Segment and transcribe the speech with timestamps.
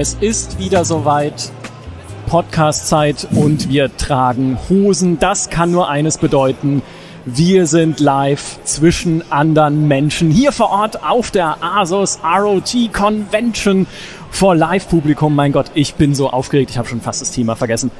[0.00, 1.50] Es ist wieder soweit.
[2.28, 5.18] Podcast-Zeit und wir tragen Hosen.
[5.18, 6.82] Das kann nur eines bedeuten.
[7.24, 13.88] Wir sind live zwischen anderen Menschen hier vor Ort auf der ASOS ROG Convention
[14.30, 15.34] vor Live-Publikum.
[15.34, 16.70] Mein Gott, ich bin so aufgeregt.
[16.70, 17.90] Ich habe schon fast das Thema vergessen.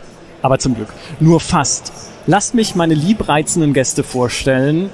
[0.40, 0.90] Aber zum Glück.
[1.18, 1.92] Nur fast.
[2.28, 4.90] Lasst mich meine liebreizenden Gäste vorstellen.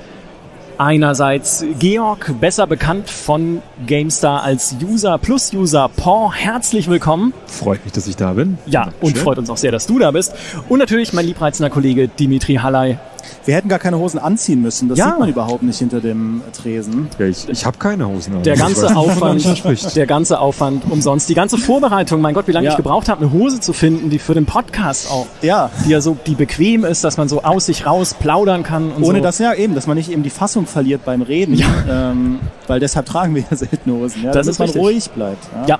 [0.78, 6.32] Einerseits Georg, besser bekannt von GameStar als User plus User Paul.
[6.32, 7.32] Herzlich willkommen.
[7.46, 8.58] Freut mich, dass ich da bin.
[8.66, 9.06] Ja, Dankeschön.
[9.08, 10.34] und freut uns auch sehr, dass du da bist.
[10.68, 12.98] Und natürlich mein liebreizender Kollege Dimitri Halley.
[13.44, 14.88] Wir hätten gar keine Hosen anziehen müssen.
[14.88, 15.10] Das ja.
[15.10, 17.08] sieht man überhaupt nicht hinter dem Tresen.
[17.18, 18.36] Ja, ich, ich habe keine Hosen.
[18.36, 18.42] An.
[18.42, 21.28] Der ganze Aufwand, der ganze Aufwand umsonst.
[21.28, 22.20] Die ganze Vorbereitung.
[22.20, 22.70] Mein Gott, wie lange ja.
[22.72, 25.70] ich gebraucht habe, eine Hose zu finden, die für den Podcast auch, ja.
[25.84, 28.92] die ja so, die bequem ist, dass man so aus sich raus plaudern kann.
[28.92, 29.24] Und Ohne so.
[29.24, 31.54] das ja eben, dass man nicht eben die Fassung verliert beim Reden.
[31.54, 31.66] Ja.
[32.10, 34.24] Ähm, weil deshalb tragen wir ja selten Hosen.
[34.24, 34.82] Ja, das damit ist man richtig.
[34.82, 35.48] ruhig bleibt.
[35.68, 35.78] ja.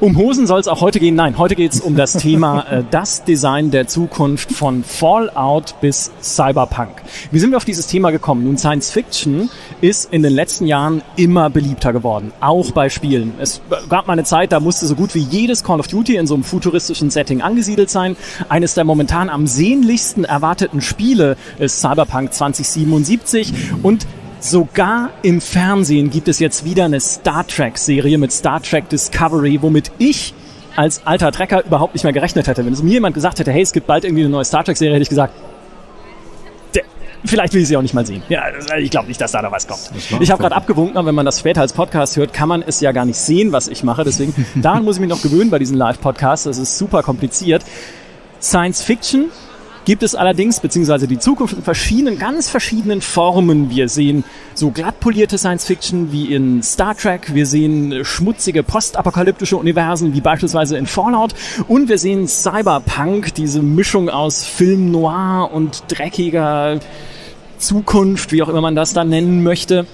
[0.00, 1.14] Um Hosen soll es auch heute gehen.
[1.14, 6.10] Nein, heute geht es um das Thema äh, das Design der Zukunft von Fallout bis
[6.22, 6.90] Cyberpunk.
[7.30, 8.44] Wie sind wir auf dieses Thema gekommen?
[8.44, 13.34] Nun, Science Fiction ist in den letzten Jahren immer beliebter geworden, auch bei Spielen.
[13.38, 16.26] Es gab mal eine Zeit, da musste so gut wie jedes Call of Duty in
[16.26, 18.16] so einem futuristischen Setting angesiedelt sein.
[18.48, 24.06] Eines der momentan am sehnlichsten erwarteten Spiele ist Cyberpunk 2077 und
[24.44, 29.90] Sogar im Fernsehen gibt es jetzt wieder eine Star Trek-Serie mit Star Trek Discovery, womit
[29.96, 30.34] ich
[30.76, 32.66] als alter Trekker überhaupt nicht mehr gerechnet hätte.
[32.66, 34.96] Wenn es mir jemand gesagt hätte, hey, es gibt bald irgendwie eine neue Star Trek-Serie,
[34.96, 35.32] hätte ich gesagt,
[37.24, 38.22] vielleicht will ich sie auch nicht mal sehen.
[38.28, 38.42] Ja,
[38.78, 39.90] ich glaube nicht, dass da da was kommt.
[40.20, 42.80] Ich habe gerade abgewunken, aber wenn man das später als Podcast hört, kann man es
[42.80, 44.04] ja gar nicht sehen, was ich mache.
[44.04, 46.44] Deswegen, daran muss ich mich noch gewöhnen bei diesen Live-Podcasts.
[46.44, 47.64] Das ist super kompliziert.
[48.42, 49.30] Science Fiction
[49.84, 53.70] gibt es allerdings, beziehungsweise die Zukunft in verschiedenen, ganz verschiedenen Formen.
[53.70, 59.56] Wir sehen so glatt polierte Science Fiction wie in Star Trek, wir sehen schmutzige postapokalyptische
[59.56, 61.34] Universen wie beispielsweise in Fallout
[61.68, 66.80] und wir sehen Cyberpunk, diese Mischung aus Film noir und dreckiger
[67.58, 69.86] Zukunft, wie auch immer man das dann nennen möchte.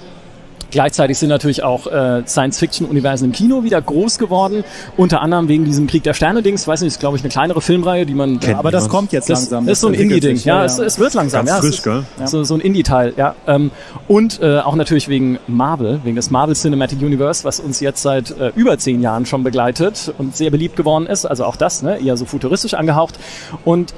[0.70, 4.64] Gleichzeitig sind natürlich auch äh, Science-Fiction-Universen im Kino wieder groß geworden,
[4.96, 6.66] unter anderem wegen diesem Krieg der Sterne-Dings.
[6.66, 8.52] Weiß nicht, ist glaube ich eine kleinere Filmreihe, die man kennt.
[8.52, 9.68] Ja, aber das kommt jetzt das, langsam.
[9.68, 10.36] Ist so ein Indie-Ding.
[10.38, 10.64] Ja, ja.
[10.64, 11.46] Es, es, wird langsam.
[11.46, 12.04] Ganz ja, frisch, gell?
[12.24, 13.14] So, so ein Indie-Teil.
[13.16, 13.34] Ja.
[13.46, 13.70] Ähm,
[14.08, 18.30] und äh, auch natürlich wegen Marvel, wegen des Marvel Cinematic Universe, was uns jetzt seit
[18.38, 21.26] äh, über zehn Jahren schon begleitet und sehr beliebt geworden ist.
[21.26, 23.18] Also auch das, ne, eher so futuristisch angehaucht.
[23.64, 23.94] Und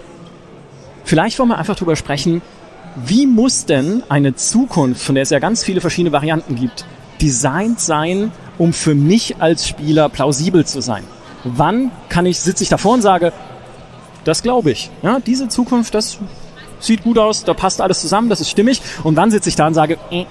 [1.05, 2.43] vielleicht wollen wir einfach drüber sprechen,
[2.97, 6.85] wie muss denn eine Zukunft, von der es ja ganz viele verschiedene Varianten gibt,
[7.21, 11.05] designt sein, um für mich als Spieler plausibel zu sein?
[11.45, 13.33] Wann kann ich, sitze ich davor und sage,
[14.25, 14.91] das glaube ich.
[15.03, 16.19] Ja, diese Zukunft, das
[16.79, 18.81] sieht gut aus, da passt alles zusammen, das ist stimmig.
[19.03, 20.27] Und wann sitze ich da und sage, äh,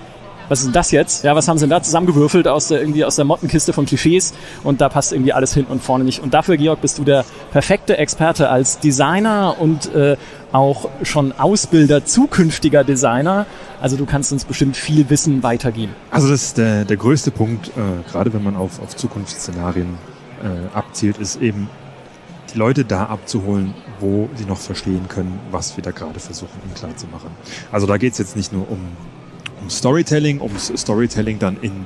[0.52, 1.24] was ist denn das jetzt?
[1.24, 4.34] Ja, was haben sie denn da zusammengewürfelt aus der, irgendwie aus der Mottenkiste von Klischees
[4.66, 6.22] und da passt irgendwie alles hinten und vorne nicht.
[6.22, 10.18] Und dafür, Georg, bist du der perfekte Experte als Designer und äh,
[10.52, 13.46] auch schon Ausbilder zukünftiger Designer.
[13.80, 15.96] Also du kannst uns bestimmt viel Wissen weitergeben.
[16.10, 19.98] Also das ist der, der größte Punkt, äh, gerade wenn man auf, auf Zukunftsszenarien
[20.44, 21.70] äh, abzielt, ist eben
[22.54, 26.74] die Leute da abzuholen, wo sie noch verstehen können, was wir da gerade versuchen, ihnen
[26.74, 27.30] klar zu machen.
[27.72, 28.80] Also da geht es jetzt nicht nur um
[29.62, 31.86] um Storytelling, ums Storytelling dann in,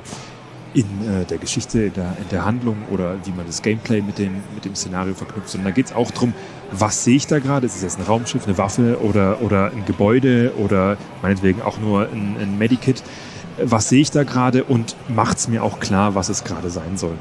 [0.74, 4.18] in äh, der Geschichte, in der, in der Handlung oder wie man das Gameplay mit
[4.18, 6.34] dem, mit dem Szenario verknüpft, sondern da geht es auch darum,
[6.72, 7.66] was sehe ich da gerade?
[7.66, 12.08] Ist es jetzt ein Raumschiff, eine Waffe oder, oder ein Gebäude oder meinetwegen auch nur
[12.08, 13.02] ein, ein Medikit?
[13.58, 16.96] Was sehe ich da gerade und macht es mir auch klar, was es gerade sein
[16.96, 17.16] soll?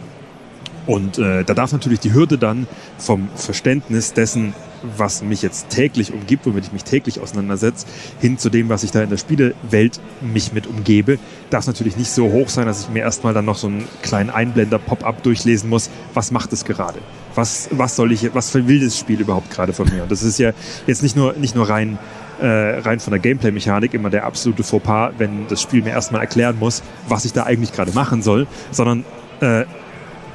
[0.85, 2.67] Und äh, da darf natürlich die Hürde dann
[2.97, 4.53] vom Verständnis dessen,
[4.97, 7.85] was mich jetzt täglich umgibt, womit ich mich täglich auseinandersetze,
[8.19, 11.19] hin zu dem, was ich da in der Spielewelt mich mit umgebe,
[11.49, 14.29] darf natürlich nicht so hoch sein, dass ich mir erstmal dann noch so einen kleinen
[14.29, 15.89] Einblender Pop-up durchlesen muss.
[16.13, 16.99] Was macht es gerade?
[17.35, 20.03] Was, was soll ich, was will das Spiel überhaupt gerade von mir?
[20.03, 20.51] Und das ist ja
[20.87, 21.97] jetzt nicht nur, nicht nur rein,
[22.41, 22.47] äh,
[22.79, 26.81] rein von der Gameplay-Mechanik immer der absolute Fauxpas, wenn das Spiel mir erstmal erklären muss,
[27.07, 29.05] was ich da eigentlich gerade machen soll, sondern
[29.41, 29.65] äh,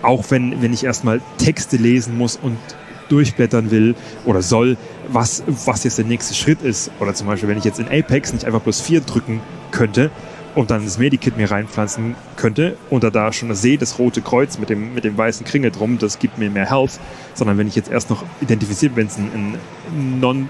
[0.03, 2.59] auch wenn, wenn ich erstmal Texte lesen muss und
[3.11, 4.77] durchblättern will oder soll,
[5.09, 6.91] was, was jetzt der nächste Schritt ist.
[7.01, 9.41] Oder zum Beispiel, wenn ich jetzt in Apex nicht einfach bloß 4 drücken
[9.71, 10.11] könnte
[10.55, 14.71] und dann das Medikit mir reinpflanzen könnte und da schon sehe, das rote Kreuz mit
[14.71, 16.99] dem, mit dem weißen Kringel drum, das gibt mir mehr Health,
[17.35, 19.59] sondern wenn ich jetzt erst noch identifiziert, wenn es ein,
[19.93, 20.49] ein non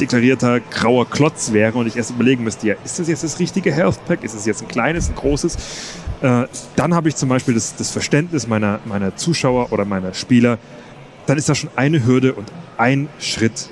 [0.00, 3.72] deklarierter grauer Klotz wäre und ich erst überlegen müsste, ja, ist das jetzt das richtige
[3.72, 4.24] Health Pack?
[4.24, 5.56] Ist es jetzt ein kleines, ein großes?
[6.22, 10.58] Äh, dann habe ich zum Beispiel das, das Verständnis meiner, meiner Zuschauer oder meiner Spieler,
[11.30, 13.70] dann ist da schon eine Hürde und ein Schritt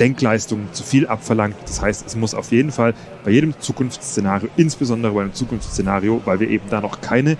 [0.00, 1.56] Denkleistung zu viel abverlangt.
[1.64, 2.94] Das heißt, es muss auf jeden Fall
[3.24, 7.36] bei jedem Zukunftsszenario, insbesondere bei einem Zukunftsszenario, weil wir eben da noch keine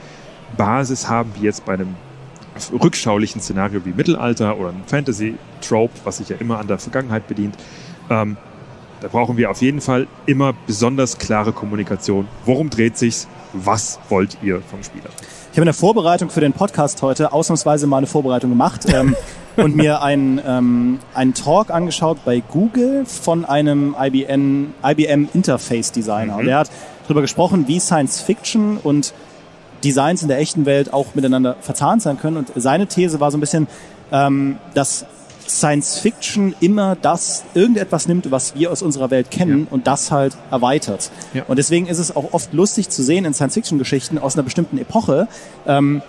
[0.57, 1.97] Basis haben, wie jetzt bei einem
[2.73, 7.57] rückschaulichen Szenario wie Mittelalter oder ein Fantasy-Trope, was sich ja immer an der Vergangenheit bedient,
[8.09, 8.37] ähm,
[9.01, 12.29] da brauchen wir auf jeden Fall immer besonders klare Kommunikation.
[12.47, 13.29] Worum dreht sich's?
[13.53, 15.11] Was wollt ihr vom Spieler?
[15.53, 19.15] Ich habe in der Vorbereitung für den Podcast heute ausnahmsweise mal eine Vorbereitung gemacht ähm,
[19.57, 26.35] und mir einen, ähm, einen Talk angeschaut bei Google von einem IBM, IBM Interface Designer.
[26.35, 26.39] Mhm.
[26.41, 26.71] Und der hat
[27.05, 29.15] darüber gesprochen, wie Science Fiction und
[29.85, 32.37] Designs in der echten Welt auch miteinander verzahnt sein können.
[32.37, 33.69] Und seine These war so ein bisschen,
[34.11, 35.07] ähm, dass
[35.49, 39.67] Science Fiction immer das irgendetwas nimmt, was wir aus unserer Welt kennen ja.
[39.71, 41.11] und das halt erweitert.
[41.35, 41.45] Ja.
[41.47, 44.43] Und deswegen ist es auch oft lustig zu sehen in Science Fiction Geschichten aus einer
[44.43, 45.29] bestimmten Epoche,
[45.67, 46.03] ähm,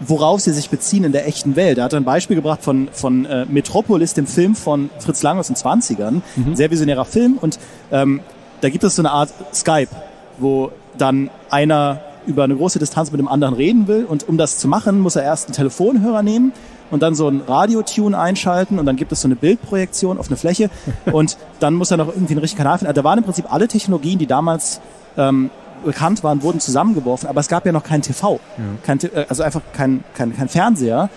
[0.00, 1.78] worauf sie sich beziehen in der echten Welt.
[1.78, 5.48] Er hat ein Beispiel gebracht von, von äh, Metropolis, dem Film von Fritz Lang aus
[5.48, 6.20] den 20ern.
[6.36, 6.56] Mhm.
[6.56, 7.58] Sehr visionärer Film und
[7.90, 8.20] ähm,
[8.60, 9.90] da gibt es so eine Art Skype,
[10.38, 14.58] wo dann einer über eine große Distanz mit dem anderen reden will und um das
[14.58, 16.52] zu machen, muss er erst einen Telefonhörer nehmen
[16.90, 20.36] und dann so ein Radiotune einschalten und dann gibt es so eine Bildprojektion auf eine
[20.36, 20.70] Fläche
[21.12, 22.88] und dann muss er noch irgendwie einen richtigen Kanal finden.
[22.88, 24.80] Also da waren im Prinzip alle Technologien, die damals
[25.16, 25.50] ähm,
[25.84, 28.64] bekannt waren, wurden zusammengeworfen, aber es gab ja noch kein TV, ja.
[28.84, 31.10] kein, äh, also einfach kein, kein, kein Fernseher.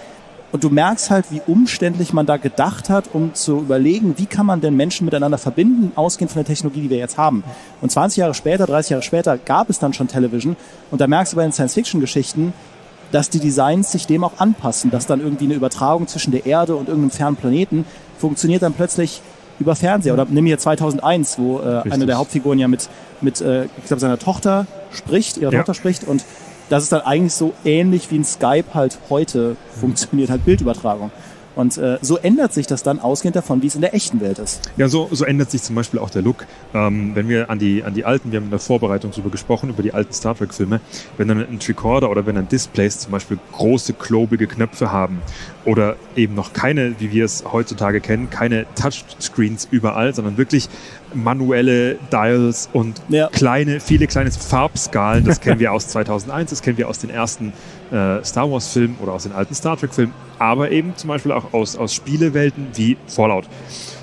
[0.51, 4.45] Und du merkst halt, wie umständlich man da gedacht hat, um zu überlegen, wie kann
[4.45, 7.43] man denn Menschen miteinander verbinden, ausgehend von der Technologie, die wir jetzt haben.
[7.79, 10.57] Und 20 Jahre später, 30 Jahre später gab es dann schon Television.
[10.89, 12.53] Und da merkst du bei den Science-Fiction-Geschichten,
[13.13, 16.75] dass die Designs sich dem auch anpassen, dass dann irgendwie eine Übertragung zwischen der Erde
[16.75, 17.85] und irgendeinem fernen Planeten
[18.17, 19.21] funktioniert dann plötzlich
[19.61, 20.13] über Fernseher.
[20.13, 22.89] Oder nimm hier 2001, wo äh, eine der Hauptfiguren ja mit,
[23.21, 25.59] mit äh, ich glaube, seiner Tochter spricht, ihrer ja.
[25.59, 26.25] Tochter spricht und
[26.69, 31.11] das ist dann eigentlich so ähnlich wie ein Skype halt heute funktioniert, halt Bildübertragung.
[31.55, 34.39] Und äh, so ändert sich das dann ausgehend davon, wie es in der echten Welt
[34.39, 34.61] ist.
[34.77, 36.45] Ja, so, so ändert sich zum Beispiel auch der Look.
[36.73, 39.69] Ähm, wenn wir an die, an die alten, wir haben in der Vorbereitung darüber gesprochen,
[39.69, 40.79] über die alten Star Trek-Filme,
[41.17, 45.21] wenn dann ein Tricorder oder wenn dann Displays zum Beispiel große, klobige Knöpfe haben
[45.65, 50.69] oder eben noch keine, wie wir es heutzutage kennen, keine Touchscreens überall, sondern wirklich
[51.13, 53.27] manuelle Dials und ja.
[53.27, 55.25] kleine, viele kleine Farbskalen.
[55.25, 57.53] Das kennen wir aus 2001, das kennen wir aus den ersten
[57.91, 61.75] äh, Star Wars-Filmen oder aus den alten Star Trek-Filmen, aber eben zum Beispiel auch aus,
[61.75, 63.47] aus Spielewelten wie Fallout.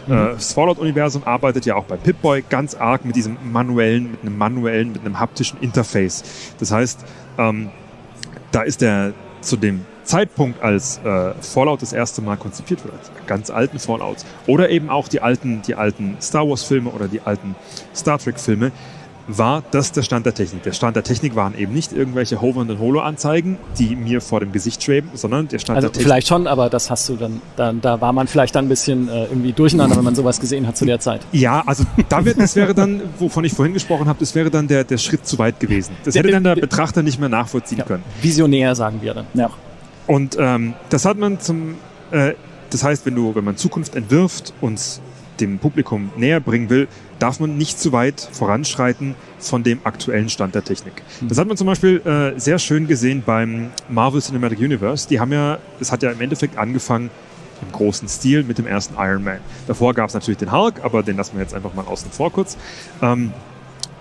[0.06, 0.12] Mhm.
[0.12, 4.38] Äh, das Fallout-Universum arbeitet ja auch bei Pip-Boy ganz arg mit diesem manuellen, mit einem
[4.38, 6.22] manuellen, mit einem haptischen Interface.
[6.60, 7.04] Das heißt,
[7.38, 7.70] ähm,
[8.52, 13.10] da ist der zu dem Zeitpunkt, als äh, Fallout das erste Mal konzipiert wurde, als
[13.26, 17.56] ganz alten Fallouts, oder eben auch die alten, die alten Star Wars-Filme oder die alten
[17.94, 18.70] Star Trek-Filme,
[19.28, 20.62] war das der Stand der Technik.
[20.62, 24.82] Der Stand der Technik waren eben nicht irgendwelche hovernden Holo-Anzeigen, die mir vor dem Gesicht
[24.82, 26.06] schweben, sondern der Stand also der Technik.
[26.06, 29.08] Vielleicht schon, aber das hast du dann, da, da war man vielleicht dann ein bisschen
[29.08, 31.20] äh, irgendwie durcheinander, wenn man sowas gesehen hat zu der Zeit.
[31.32, 34.66] Ja, also da wird, das wäre dann, wovon ich vorhin gesprochen habe, das wäre dann
[34.66, 35.94] der, der Schritt zu weit gewesen.
[36.04, 38.02] Das hätte dann der Betrachter nicht mehr nachvollziehen ja, können.
[38.22, 39.26] Visionär, sagen wir dann.
[39.34, 39.50] Ja.
[40.06, 41.74] Und ähm, das hat man zum,
[42.10, 42.32] äh,
[42.70, 45.00] das heißt, wenn du, wenn man Zukunft entwirft und
[45.40, 50.54] dem Publikum näher bringen will, darf man nicht zu weit voranschreiten von dem aktuellen Stand
[50.54, 51.02] der Technik.
[51.22, 55.08] Das hat man zum Beispiel äh, sehr schön gesehen beim Marvel Cinematic Universe.
[55.08, 57.10] Die haben ja, es hat ja im Endeffekt angefangen
[57.62, 59.38] im großen Stil mit dem ersten Iron Man.
[59.66, 62.32] Davor gab es natürlich den Hulk, aber den lassen wir jetzt einfach mal außen vor
[62.32, 62.56] kurz.
[63.02, 63.32] Ähm,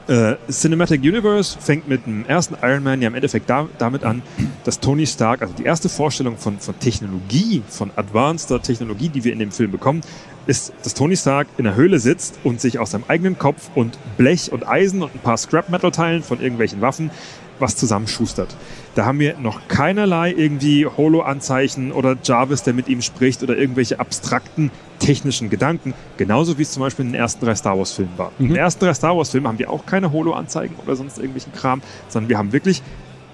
[0.07, 4.21] äh, Cinematic Universe fängt mit dem ersten Iron Man ja im Endeffekt da, damit an,
[4.63, 9.33] dass Tony Stark, also die erste Vorstellung von, von Technologie, von advanceder Technologie, die wir
[9.33, 10.01] in dem Film bekommen,
[10.47, 13.97] ist, dass Tony Stark in der Höhle sitzt und sich aus seinem eigenen Kopf und
[14.17, 17.11] Blech und Eisen und ein paar Scrap-Metal-Teilen von irgendwelchen Waffen
[17.59, 18.55] was zusammenschustert.
[18.95, 23.99] Da haben wir noch keinerlei irgendwie Holo-Anzeichen oder Jarvis, der mit ihm spricht oder irgendwelche
[23.99, 25.93] abstrakten technischen Gedanken.
[26.17, 28.31] Genauso wie es zum Beispiel in den ersten drei Star Wars-Filmen war.
[28.37, 28.45] Mhm.
[28.45, 31.81] In den ersten drei Star Wars-Filmen haben wir auch keine Holo-Anzeigen oder sonst irgendwelchen Kram,
[32.09, 32.81] sondern wir haben wirklich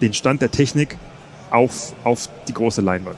[0.01, 0.97] den Stand der Technik
[1.49, 3.17] auf, auf die große Leinwand.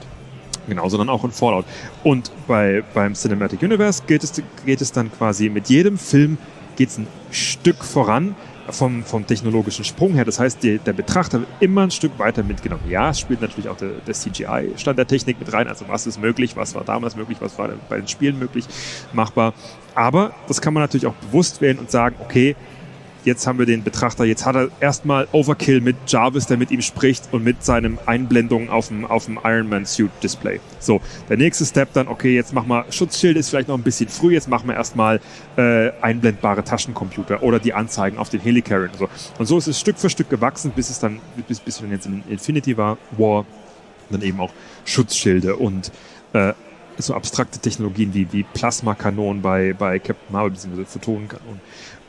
[0.68, 1.64] Genauso dann auch in Fallout.
[2.02, 4.32] Und bei, beim Cinematic Universe geht es,
[4.64, 6.38] geht es dann quasi mit jedem Film
[6.76, 8.36] geht es ein Stück voran
[8.68, 10.24] vom, vom technologischen Sprung her.
[10.24, 12.82] Das heißt, die, der Betrachter wird immer ein Stück weiter mitgenommen.
[12.88, 15.68] Ja, es spielt natürlich auch der, der CGI-Stand der Technik mit rein.
[15.68, 18.66] Also was ist möglich, was war damals möglich, was war bei den Spielen möglich,
[19.12, 19.54] machbar.
[19.94, 22.56] Aber das kann man natürlich auch bewusst wählen und sagen, okay,
[23.26, 26.80] Jetzt haben wir den Betrachter, jetzt hat er erstmal Overkill mit Jarvis, der mit ihm
[26.80, 30.60] spricht und mit seinen Einblendungen auf dem, auf dem Iron Man Suit Display.
[30.78, 34.08] So, der nächste Step dann, okay, jetzt machen wir Schutzschild, ist vielleicht noch ein bisschen
[34.08, 35.20] früh, jetzt machen wir erstmal
[35.56, 39.08] äh, einblendbare Taschencomputer oder die Anzeigen auf den Helicarrier und so.
[39.40, 41.18] Und so ist es Stück für Stück gewachsen, bis es dann,
[41.48, 43.44] bis, bis dann jetzt in Infinity war, War,
[44.08, 44.52] dann eben auch
[44.84, 45.90] Schutzschilde und
[46.32, 46.52] äh,
[46.96, 51.60] so abstrakte Technologien wie, wie Plasmakanonen bei, bei Captain Marvel, beziehungsweise Photonenkanonen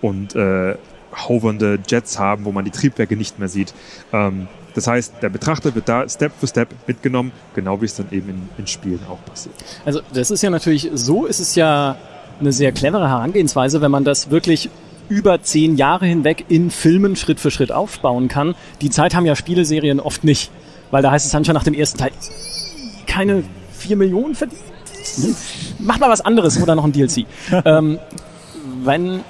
[0.02, 0.76] und äh,
[1.18, 3.74] hovernde Jets haben, wo man die Triebwerke nicht mehr sieht.
[4.14, 8.08] Ähm, das heißt, der Betrachter wird da Step für Step mitgenommen, genau wie es dann
[8.12, 9.56] eben in, in Spielen auch passiert.
[9.86, 11.98] Also das ist ja natürlich, so ist es ja
[12.40, 14.70] eine sehr clevere Herangehensweise, wenn man das wirklich
[15.10, 18.56] über zehn Jahre hinweg in Filmen Schritt für Schritt aufbauen kann.
[18.82, 20.52] Die Zeit haben ja Spieleserien oft nicht,
[20.92, 22.12] weil da heißt es dann schon nach dem ersten Teil,
[23.08, 24.62] keine vier Millionen verdient.
[25.80, 27.26] Mach mal was anderes oder noch ein DLC.
[27.66, 28.00] ähm,
[28.84, 29.22] wenn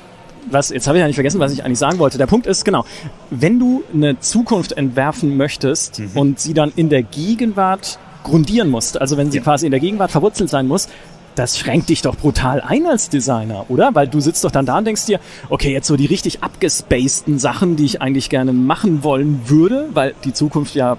[0.51, 2.18] was, jetzt habe ich ja nicht vergessen, was ich eigentlich sagen wollte.
[2.18, 2.86] Der Punkt ist, genau,
[3.30, 6.12] wenn du eine Zukunft entwerfen möchtest mhm.
[6.16, 9.44] und sie dann in der Gegenwart grundieren musst, also wenn sie ja.
[9.44, 10.88] quasi in der Gegenwart verwurzelt sein muss,
[11.36, 13.94] das schränkt dich doch brutal ein als Designer, oder?
[13.94, 17.38] Weil du sitzt doch dann da und denkst dir, okay, jetzt so die richtig abgespaceden
[17.38, 20.98] Sachen, die ich eigentlich gerne machen wollen würde, weil die Zukunft ja,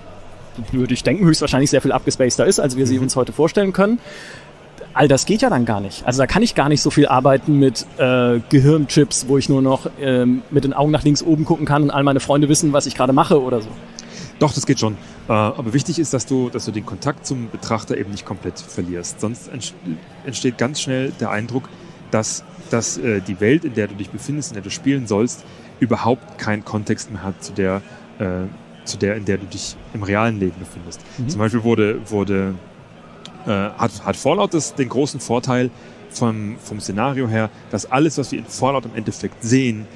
[0.70, 3.04] würde ich denken, höchstwahrscheinlich sehr viel abgespaceter ist, als wir sie mhm.
[3.04, 3.98] uns heute vorstellen können.
[4.94, 6.04] All das geht ja dann gar nicht.
[6.06, 9.62] Also da kann ich gar nicht so viel arbeiten mit äh, Gehirnchips, wo ich nur
[9.62, 12.72] noch ähm, mit den Augen nach links oben gucken kann und all meine Freunde wissen,
[12.72, 13.68] was ich gerade mache oder so.
[14.38, 14.94] Doch, das geht schon.
[15.28, 18.58] Äh, aber wichtig ist, dass du, dass du den Kontakt zum Betrachter eben nicht komplett
[18.58, 19.20] verlierst.
[19.20, 19.50] Sonst
[20.24, 21.68] entsteht ganz schnell der Eindruck,
[22.10, 25.44] dass, dass äh, die Welt, in der du dich befindest, in der du spielen sollst,
[25.80, 27.82] überhaupt keinen Kontext mehr hat zu der,
[28.18, 28.46] äh,
[28.84, 31.00] zu der, in der du dich im realen Leben befindest.
[31.18, 31.28] Mhm.
[31.28, 32.54] Zum Beispiel wurde, wurde
[33.48, 35.70] äh, hat, hat Fallout das, den großen Vorteil
[36.10, 39.86] vom, vom Szenario her, dass alles, was wir in Fallout im Endeffekt sehen,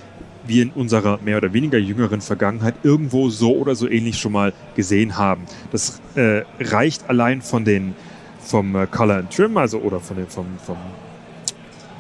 [0.44, 4.52] wir in unserer mehr oder weniger jüngeren Vergangenheit irgendwo so oder so ähnlich schon mal
[4.74, 5.44] gesehen haben.
[5.70, 7.94] Das äh, reicht allein von den
[8.40, 10.76] vom äh, Color and Trim, also oder von den vom, vom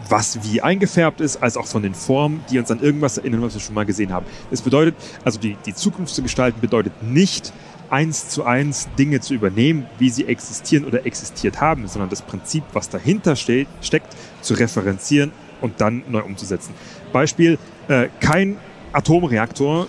[0.08, 3.54] was wie eingefärbt ist, als auch von den Formen, die uns an irgendwas erinnern, was
[3.54, 4.26] wir schon mal gesehen haben.
[4.50, 4.94] Das bedeutet,
[5.24, 7.52] also die, die Zukunft zu gestalten bedeutet nicht,
[7.92, 12.64] eins zu eins Dinge zu übernehmen, wie sie existieren oder existiert haben, sondern das Prinzip,
[12.72, 15.30] was dahinter steht, steckt, zu referenzieren
[15.60, 16.74] und dann neu umzusetzen.
[17.12, 17.58] Beispiel,
[17.88, 18.56] äh, kein
[18.92, 19.88] Atomreaktor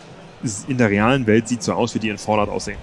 [0.68, 2.78] in der realen Welt sieht so aus, wie die in Fallout aussehen.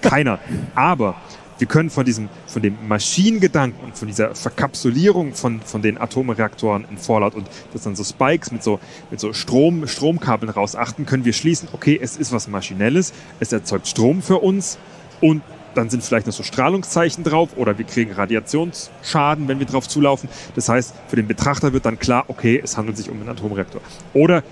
[0.00, 0.40] Keiner.
[0.74, 1.14] Aber
[1.58, 6.86] wir können von diesem, von dem Maschinengedanken und von dieser Verkapsulierung von, von den Atomreaktoren
[6.90, 8.78] in Fallout und dass dann so Spikes mit so,
[9.10, 13.88] mit so Strom, Stromkabeln rausachten, können wir schließen, okay, es ist was Maschinelles, es erzeugt
[13.88, 14.78] Strom für uns
[15.20, 15.42] und
[15.74, 20.28] dann sind vielleicht noch so Strahlungszeichen drauf oder wir kriegen Radiationsschaden, wenn wir drauf zulaufen.
[20.54, 23.82] Das heißt, für den Betrachter wird dann klar, okay, es handelt sich um einen Atomreaktor.
[24.14, 24.42] Oder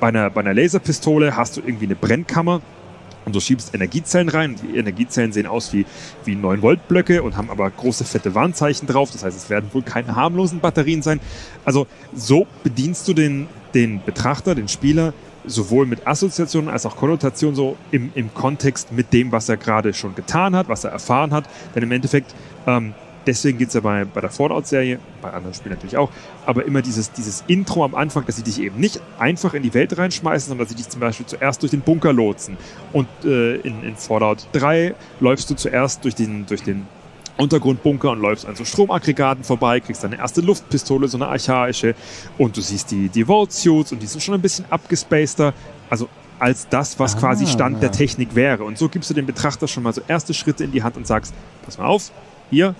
[0.00, 2.60] bei einer, bei einer Laserpistole hast du irgendwie eine Brennkammer
[3.24, 4.56] und du schiebst Energiezellen rein.
[4.62, 5.86] Die Energiezellen sehen aus wie,
[6.24, 9.10] wie 9-Volt-Blöcke und haben aber große fette Warnzeichen drauf.
[9.10, 11.20] Das heißt, es werden wohl keine harmlosen Batterien sein.
[11.64, 15.14] Also so bedienst du den, den Betrachter, den Spieler
[15.46, 19.92] sowohl mit Assoziationen als auch Konnotationen so im, im Kontext mit dem, was er gerade
[19.92, 21.44] schon getan hat, was er erfahren hat.
[21.74, 22.34] Denn im Endeffekt,
[22.66, 22.94] ähm,
[23.26, 26.10] deswegen geht's ja bei, bei der Fallout-Serie, bei anderen Spielen natürlich auch,
[26.46, 29.74] aber immer dieses, dieses Intro am Anfang, dass sie dich eben nicht einfach in die
[29.74, 32.56] Welt reinschmeißen, sondern dass sie dich zum Beispiel zuerst durch den Bunker lotsen.
[32.92, 36.86] Und äh, in, in Fallout 3 läufst du zuerst durch den, durch den
[37.36, 41.94] Untergrundbunker und läufst an so Stromaggregaten vorbei, kriegst deine erste Luftpistole, so eine archaische,
[42.38, 45.52] und du siehst die, die Vault-Suits und die sind schon ein bisschen abgespaceter,
[45.90, 48.64] also als das, was ah, quasi Stand der Technik wäre.
[48.64, 51.06] Und so gibst du dem Betrachter schon mal so erste Schritte in die Hand und
[51.06, 52.10] sagst, pass mal auf,
[52.50, 52.74] hier,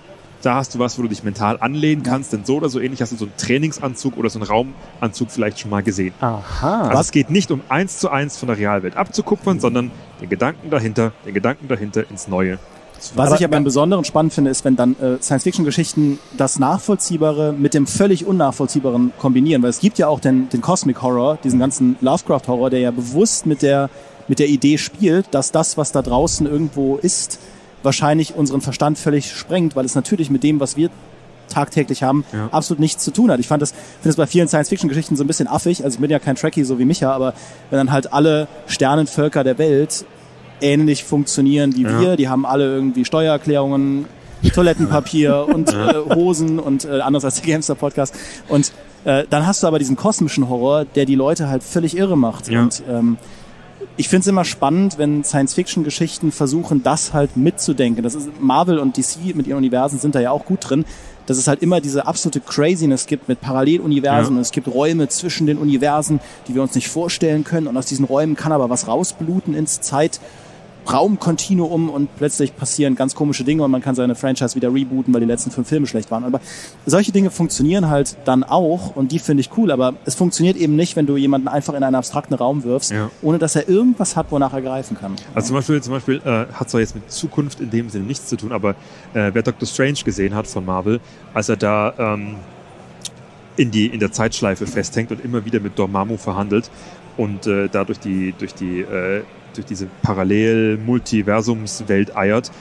[0.45, 3.01] da hast du was, wo du dich mental anlehnen kannst, denn so oder so ähnlich
[3.01, 6.13] hast du so einen Trainingsanzug oder so einen Raumanzug vielleicht schon mal gesehen.
[6.21, 6.89] Aha.
[6.89, 10.69] Also es geht nicht um eins zu eins von der Realwelt abzukupfern, sondern den Gedanken
[10.69, 12.59] dahinter, den Gedanken dahinter ins Neue
[13.13, 17.53] was aber ich aber im Besonderen spannend finde, ist, wenn dann äh, Science-Fiction-Geschichten das Nachvollziehbare
[17.53, 19.61] mit dem völlig Unnachvollziehbaren kombinieren.
[19.61, 23.45] Weil es gibt ja auch den, den Cosmic Horror, diesen ganzen Lovecraft-Horror, der ja bewusst
[23.45, 23.89] mit der,
[24.27, 27.39] mit der Idee spielt, dass das, was da draußen irgendwo ist,
[27.85, 30.89] wahrscheinlich unseren Verstand völlig sprengt, weil es natürlich mit dem, was wir
[31.47, 32.49] tagtäglich haben, ja.
[32.51, 33.39] absolut nichts zu tun hat.
[33.39, 35.83] Ich fand das, finde es bei vielen Science-Fiction-Geschichten so ein bisschen affig.
[35.83, 37.33] Also ich bin ja kein Trekkie, so wie Micha, aber
[37.69, 40.05] wenn dann halt alle Sternenvölker der Welt
[40.61, 41.99] ähnlich funktionieren wie ja.
[41.99, 42.15] wir.
[42.15, 44.05] Die haben alle irgendwie Steuererklärungen,
[44.53, 48.15] Toilettenpapier und äh, Hosen und äh, anders als der Gamester Podcast.
[48.47, 48.71] Und
[49.03, 52.49] äh, dann hast du aber diesen kosmischen Horror, der die Leute halt völlig irre macht.
[52.49, 52.61] Ja.
[52.61, 53.17] Und ähm,
[53.97, 58.03] ich finde es immer spannend, wenn Science-Fiction-Geschichten versuchen, das halt mitzudenken.
[58.03, 60.85] Das ist Marvel und DC mit ihren Universen sind da ja auch gut drin,
[61.25, 64.35] dass es halt immer diese absolute Craziness gibt mit Paralleluniversen.
[64.35, 64.41] Ja.
[64.41, 67.67] Es gibt Räume zwischen den Universen, die wir uns nicht vorstellen können.
[67.67, 70.19] Und aus diesen Räumen kann aber was rausbluten ins Zeit.
[70.91, 75.21] Raumkontinuum und plötzlich passieren ganz komische Dinge und man kann seine Franchise wieder rebooten, weil
[75.21, 76.23] die letzten fünf Filme schlecht waren.
[76.23, 76.39] Aber
[76.85, 80.75] solche Dinge funktionieren halt dann auch und die finde ich cool, aber es funktioniert eben
[80.75, 83.09] nicht, wenn du jemanden einfach in einen abstrakten Raum wirfst, ja.
[83.21, 85.15] ohne dass er irgendwas hat, wonach er greifen kann.
[85.33, 88.27] Also zum Beispiel, zum Beispiel äh, hat zwar jetzt mit Zukunft in dem Sinne nichts
[88.27, 88.71] zu tun, aber
[89.13, 90.99] äh, wer Doctor Strange gesehen hat von Marvel,
[91.33, 92.35] als er da ähm,
[93.57, 96.69] in, die, in der Zeitschleife festhängt und immer wieder mit Dormammu verhandelt,
[97.17, 99.23] und äh, da durch die, durch die, äh,
[99.57, 102.51] durch diese Parallel-Multiversumswelt eiert,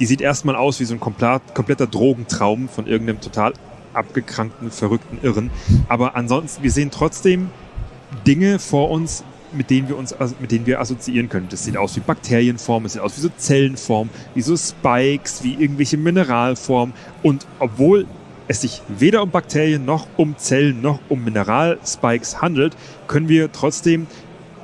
[0.00, 3.52] die sieht erstmal aus wie so ein komplett, kompletter Drogentraum von irgendeinem total
[3.94, 5.50] abgekrankten, verrückten Irren.
[5.88, 7.50] Aber ansonsten, wir sehen trotzdem
[8.26, 11.48] Dinge vor uns, mit denen wir uns, mit denen wir assoziieren können.
[11.50, 15.54] Das sieht aus wie Bakterienform, es sieht aus wie so Zellenform, wie so Spikes, wie
[15.54, 16.94] irgendwelche Mineralformen.
[17.22, 18.06] Und obwohl
[18.46, 22.76] es sich weder um Bakterien noch um Zellen noch um Mineralspikes handelt,
[23.06, 24.06] können wir trotzdem,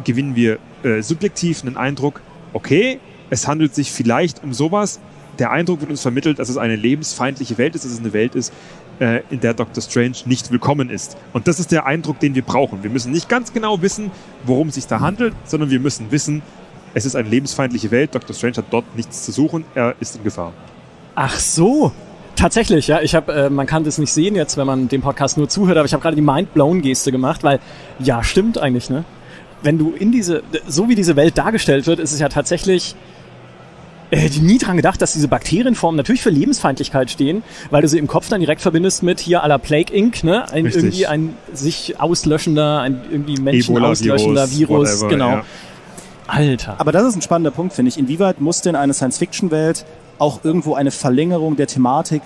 [0.04, 2.20] gewinnen wir äh, subjektiv einen Eindruck,
[2.52, 2.98] okay,
[3.30, 5.00] es handelt sich vielleicht um sowas.
[5.38, 8.34] Der Eindruck wird uns vermittelt, dass es eine lebensfeindliche Welt ist, dass es eine Welt
[8.34, 8.52] ist,
[9.00, 11.16] äh, in der Doctor Strange nicht willkommen ist.
[11.32, 12.82] Und das ist der Eindruck, den wir brauchen.
[12.82, 14.12] Wir müssen nicht ganz genau wissen,
[14.44, 16.42] worum es sich da handelt, sondern wir müssen wissen,
[16.94, 18.14] es ist eine lebensfeindliche Welt.
[18.14, 18.34] Dr.
[18.36, 19.64] Strange hat dort nichts zu suchen.
[19.74, 20.52] Er ist in Gefahr.
[21.16, 21.92] Ach so.
[22.36, 23.00] Tatsächlich, ja.
[23.00, 25.76] Ich habe, äh, man kann das nicht sehen jetzt, wenn man dem Podcast nur zuhört,
[25.76, 27.58] aber ich habe gerade die Mind-Blown-Geste gemacht, weil
[27.98, 29.04] ja, stimmt eigentlich, ne?
[29.64, 32.94] Wenn du in diese, so wie diese Welt dargestellt wird, ist es ja tatsächlich
[34.10, 37.98] äh, hätte nie dran gedacht, dass diese Bakterienformen natürlich für Lebensfeindlichkeit stehen, weil du sie
[37.98, 40.50] im Kopf dann direkt verbindest mit hier à la Plague Inc., ne?
[40.52, 45.30] Ein, irgendwie ein sich auslöschender, ein irgendwie Menschen auslöschender Virus, whatever, genau.
[45.30, 45.44] Ja.
[46.26, 46.76] Alter.
[46.78, 47.98] Aber das ist ein spannender Punkt, finde ich.
[47.98, 49.84] Inwieweit muss denn eine Science-Fiction-Welt
[50.18, 52.22] auch irgendwo eine Verlängerung der Thematik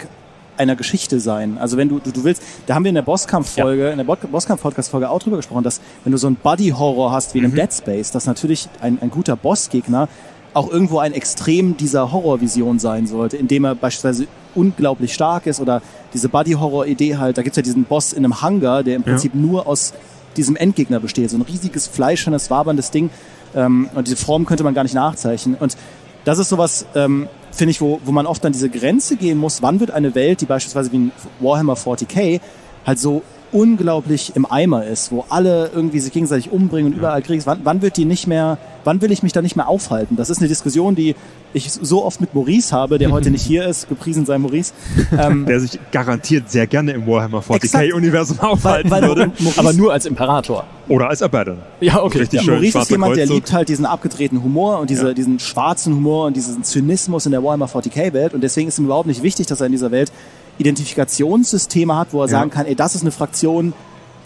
[0.58, 1.58] einer Geschichte sein.
[1.58, 3.90] Also wenn du, du, du willst, da haben wir in der Bosskampf-Folge, ja.
[3.90, 7.44] in der Bosskampf-Podcast-Folge auch drüber gesprochen, dass wenn du so ein Buddy-Horror hast wie in
[7.44, 7.58] einem mhm.
[7.58, 10.08] Dead Space, dass natürlich ein, ein guter Bossgegner
[10.54, 15.82] auch irgendwo ein Extrem dieser Horrorvision sein sollte, indem er beispielsweise unglaublich stark ist oder
[16.14, 19.40] diese Buddy-Horror-Idee halt, da gibt's ja diesen Boss in einem Hangar, der im Prinzip ja.
[19.40, 19.92] nur aus
[20.36, 23.10] diesem Endgegner besteht, so ein riesiges, fleischendes, waberndes Ding
[23.54, 25.76] ähm, und diese Form könnte man gar nicht nachzeichnen und
[26.24, 29.62] das ist sowas, ähm, finde ich, wo, wo man oft dann diese Grenze gehen muss,
[29.62, 32.40] wann wird eine Welt, die beispielsweise wie ein Warhammer 40k
[32.86, 37.42] halt so unglaublich im Eimer ist, wo alle irgendwie sich gegenseitig umbringen und überall Krieg
[37.44, 40.16] wann, wann wird die nicht mehr, wann will ich mich da nicht mehr aufhalten?
[40.16, 41.14] Das ist eine Diskussion, die
[41.54, 44.72] ich so oft mit Maurice habe, der heute nicht hier ist, gepriesen sei Maurice.
[45.18, 49.32] Ähm, der sich garantiert sehr gerne im Warhammer 40k-Universum aufhalten weil, weil würde.
[49.38, 50.64] Maurice, aber nur als Imperator.
[50.88, 51.58] Oder als Abaddon.
[51.80, 52.18] Ja, okay.
[52.18, 52.44] Richtig ja.
[52.44, 55.14] schön Maurice ist jemand, der liebt halt diesen abgedrehten Humor und diese, ja.
[55.14, 59.06] diesen schwarzen Humor und diesen Zynismus in der Warhammer 40k-Welt und deswegen ist ihm überhaupt
[59.06, 60.12] nicht wichtig, dass er in dieser Welt
[60.58, 62.32] Identifikationssysteme hat, wo er ja.
[62.32, 63.72] sagen kann, ey, das ist eine Fraktion,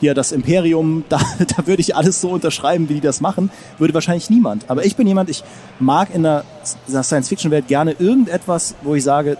[0.00, 1.20] hier das Imperium, da,
[1.56, 4.68] da würde ich alles so unterschreiben, wie die das machen, würde wahrscheinlich niemand.
[4.68, 5.44] Aber ich bin jemand, ich
[5.78, 6.44] mag in der,
[6.88, 9.38] der Science-Fiction-Welt gerne irgendetwas, wo ich sage,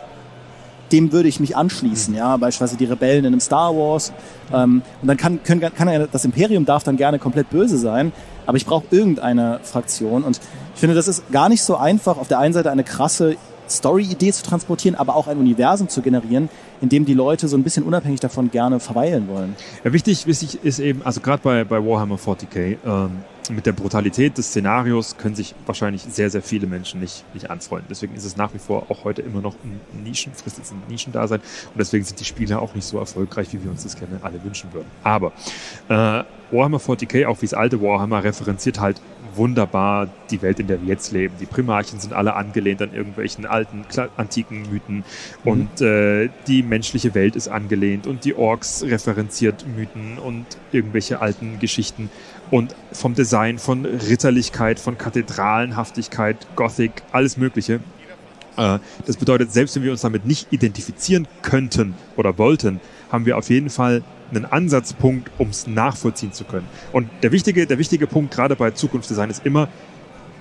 [0.93, 4.13] dem würde ich mich anschließen, ja, beispielsweise die Rebellen in einem Star Wars.
[4.53, 8.13] Ähm, und dann kann, können, kann er, das Imperium darf dann gerne komplett böse sein,
[8.47, 10.23] aber ich brauche irgendeine Fraktion.
[10.23, 10.41] Und
[10.75, 13.37] ich finde, das ist gar nicht so einfach, auf der einen Seite eine krasse
[13.69, 16.49] Story-Idee zu transportieren, aber auch ein Universum zu generieren,
[16.81, 19.57] in dem die Leute so ein bisschen unabhängig davon gerne verweilen wollen.
[19.85, 24.39] Ja, wichtig, wichtig ist eben, also gerade bei, bei Warhammer 40k, ähm, mit der Brutalität
[24.39, 27.87] des Szenarios können sich wahrscheinlich sehr, sehr viele Menschen nicht, nicht anfreunden.
[27.91, 30.83] Deswegen ist es nach wie vor auch heute immer noch ein Nischen, frisst jetzt ein
[30.89, 34.21] Nischendasein und deswegen sind die Spiele auch nicht so erfolgreich, wie wir uns das gerne
[34.23, 34.87] alle wünschen würden.
[35.03, 35.33] Aber
[35.89, 39.01] äh, Warhammer 40k, auch wie das alte Warhammer, referenziert halt
[39.37, 41.35] wunderbar die Welt, in der wir jetzt leben.
[41.41, 43.85] Die Primarchen sind alle angelehnt an irgendwelchen alten,
[44.17, 45.05] antiken Mythen
[45.45, 45.51] mhm.
[45.51, 51.59] und äh, die menschliche Welt ist angelehnt und die Orks referenziert Mythen und irgendwelche alten
[51.59, 52.11] Geschichten
[52.51, 57.81] und vom Design, von Ritterlichkeit, von Kathedralenhaftigkeit, Gothic, alles Mögliche.
[58.57, 63.39] Äh, das bedeutet, selbst wenn wir uns damit nicht identifizieren könnten oder wollten, haben wir
[63.39, 64.03] auf jeden Fall
[64.35, 66.67] einen Ansatzpunkt, um es nachvollziehen zu können.
[66.93, 69.69] Und der wichtige, der wichtige Punkt gerade bei Zukunftsdesign ist immer,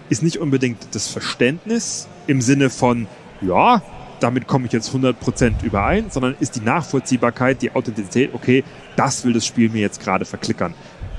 [0.10, 3.08] ist nicht unbedingt das Verständnis im Sinne von,
[3.42, 3.82] ja,
[4.20, 8.64] damit komme ich jetzt 100% überein, sondern ist die Nachvollziehbarkeit, die Authentizität, okay,
[8.96, 10.74] das will das Spiel mir jetzt gerade verklickern.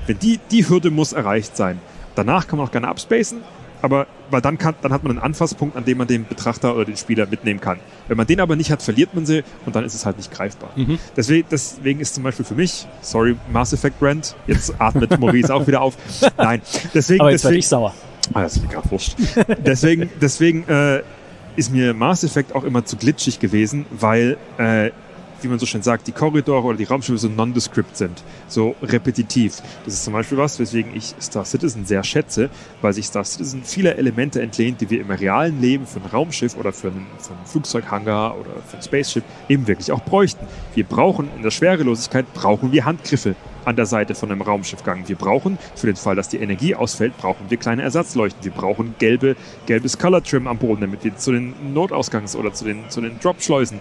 [0.07, 1.79] Wenn die, die Hürde muss erreicht sein.
[2.15, 3.41] Danach kann man auch gerne abspacen,
[3.83, 6.85] aber weil dann, kann, dann hat man einen Anfasspunkt, an dem man den Betrachter oder
[6.85, 7.79] den Spieler mitnehmen kann.
[8.07, 10.31] Wenn man den aber nicht hat, verliert man sie und dann ist es halt nicht
[10.31, 10.71] greifbar.
[10.77, 10.97] Mhm.
[11.17, 15.67] Deswegen, deswegen ist zum Beispiel für mich, sorry, Mass Effect Brand, jetzt atmet Maurice auch
[15.67, 15.97] wieder auf.
[16.37, 16.61] Nein,
[16.93, 17.19] deswegen.
[17.19, 17.93] Aber jetzt deswegen, ich sauer.
[18.33, 19.17] Ah, das ist mir gerade wurscht.
[19.65, 21.01] deswegen, deswegen äh,
[21.57, 24.91] ist mir Mass Effect auch immer zu glitschig gewesen, weil äh,
[25.43, 29.61] wie man so schön sagt, die Korridore oder die Raumschiffe so nondescript sind, so repetitiv.
[29.85, 32.49] Das ist zum Beispiel was, weswegen ich Star Citizen sehr schätze,
[32.81, 36.55] weil sich Star Citizen viele Elemente entlehnt, die wir im realen Leben für ein Raumschiff
[36.55, 40.45] oder für einen, für einen Flugzeughangar oder für ein Spaceship eben wirklich auch bräuchten.
[40.75, 45.07] Wir brauchen in der Schwerelosigkeit brauchen wir Handgriffe an der Seite von einem Raumschiffgang.
[45.07, 48.43] Wir brauchen, für den Fall, dass die Energie ausfällt, brauchen wir kleine Ersatzleuchten.
[48.43, 52.65] Wir brauchen gelbe, gelbes Color Trim am Boden, damit wir zu den Notausgangs- oder zu
[52.65, 53.79] den, zu den Drop-Schleusen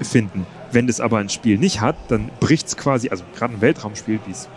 [0.00, 0.46] finden.
[0.72, 4.20] Wenn das aber ein Spiel nicht hat, dann bricht es quasi, also gerade ein Weltraumspiel,
[4.26, 4.48] wie es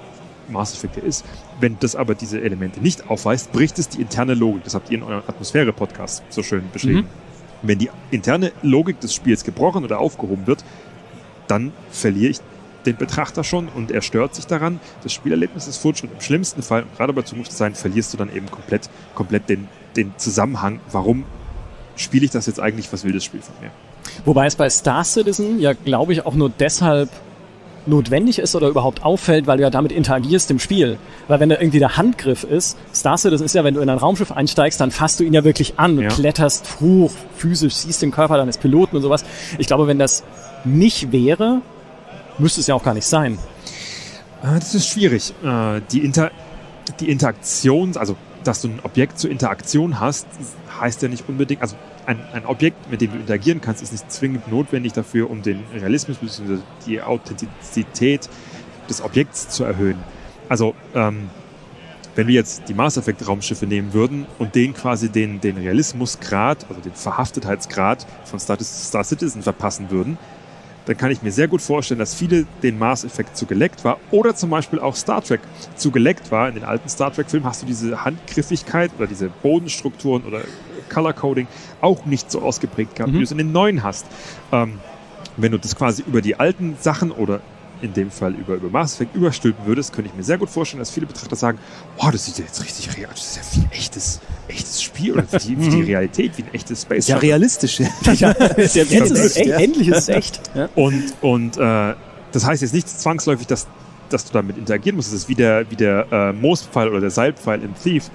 [0.49, 1.25] Mass Effect ja ist.
[1.59, 4.63] Wenn das aber diese Elemente nicht aufweist, bricht es die interne Logik.
[4.63, 7.01] Das habt ihr in eurem Atmosphäre-Podcast so schön beschrieben.
[7.01, 7.07] Mhm.
[7.61, 10.63] Wenn die interne Logik des Spiels gebrochen oder aufgehoben wird,
[11.47, 12.39] dann verliere ich
[12.85, 14.79] den Betrachter schon und er stört sich daran.
[15.03, 18.49] Das Spielerlebnis ist futsch und im schlimmsten Fall, gerade bei Zukunftsdesign, verlierst du dann eben
[18.49, 19.67] komplett, komplett den,
[19.97, 21.25] den Zusammenhang, warum
[21.95, 23.71] spiele ich das jetzt eigentlich, was will das Spiel von mir.
[24.25, 27.09] Wobei es bei Star Citizen ja, glaube ich, auch nur deshalb
[27.85, 30.97] notwendig ist oder überhaupt auffällt, weil du ja damit interagierst im Spiel.
[31.27, 33.97] Weil wenn da irgendwie der Handgriff ist, Star Citizen ist ja, wenn du in ein
[33.97, 36.09] Raumschiff einsteigst, dann fasst du ihn ja wirklich an und ja.
[36.09, 39.23] kletterst hoch, physisch, siehst den Körper deines Piloten und sowas.
[39.57, 40.23] Ich glaube, wenn das
[40.63, 41.61] nicht wäre,
[42.37, 43.37] müsste es ja auch gar nicht sein.
[44.41, 45.33] Ah, das ist schwierig.
[45.43, 46.31] Äh, die, Inter
[46.99, 50.27] die Interaktion, also dass du ein Objekt zur Interaktion hast,
[50.79, 51.75] heißt ja nicht unbedingt, also
[52.05, 55.63] ein, ein Objekt, mit dem du interagieren kannst, ist nicht zwingend notwendig dafür, um den
[55.73, 56.57] Realismus bzw.
[56.85, 58.29] die Authentizität
[58.89, 59.99] des Objekts zu erhöhen.
[60.47, 61.29] Also ähm,
[62.15, 66.65] wenn wir jetzt die Mass Effect Raumschiffe nehmen würden und den quasi den, den Realismusgrad,
[66.67, 70.17] also den Verhaftetheitsgrad von Star, Star Citizen verpassen würden,
[70.89, 74.35] dann kann ich mir sehr gut vorstellen, dass viele den Mars-Effekt zu geleckt war oder
[74.35, 75.39] zum Beispiel auch Star Trek
[75.75, 76.49] zu geleckt war.
[76.49, 80.41] In den alten Star Trek-Filmen hast du diese Handgriffigkeit oder diese Bodenstrukturen oder
[80.91, 81.47] Color Coding
[81.79, 83.13] auch nicht so ausgeprägt gehabt, mhm.
[83.13, 84.07] wie du es in den neuen hast.
[84.51, 84.79] Ähm,
[85.37, 87.41] wenn du das quasi über die alten Sachen oder
[87.81, 90.79] in dem Fall über, über Mass Effect überstülpen würdest, könnte ich mir sehr gut vorstellen,
[90.79, 91.59] dass viele Betrachter sagen,
[91.97, 95.13] wow, das sieht ja jetzt richtig real, das ist ja wie ein echtes, echtes Spiel
[95.13, 95.85] oder wie, wie die mhm.
[95.85, 97.79] Realität, wie ein echtes Space Ja, realistisch.
[98.15, 100.41] ja, jetzt ist es echt, endlich ist es echt.
[100.55, 100.67] Ja.
[100.75, 101.93] Und, und äh,
[102.31, 103.67] das heißt jetzt nicht zwangsläufig, dass,
[104.09, 105.09] dass du damit interagieren musst.
[105.09, 108.09] Das ist wie der, wie der äh, Moospfeil oder der Seilpfeil im Thief.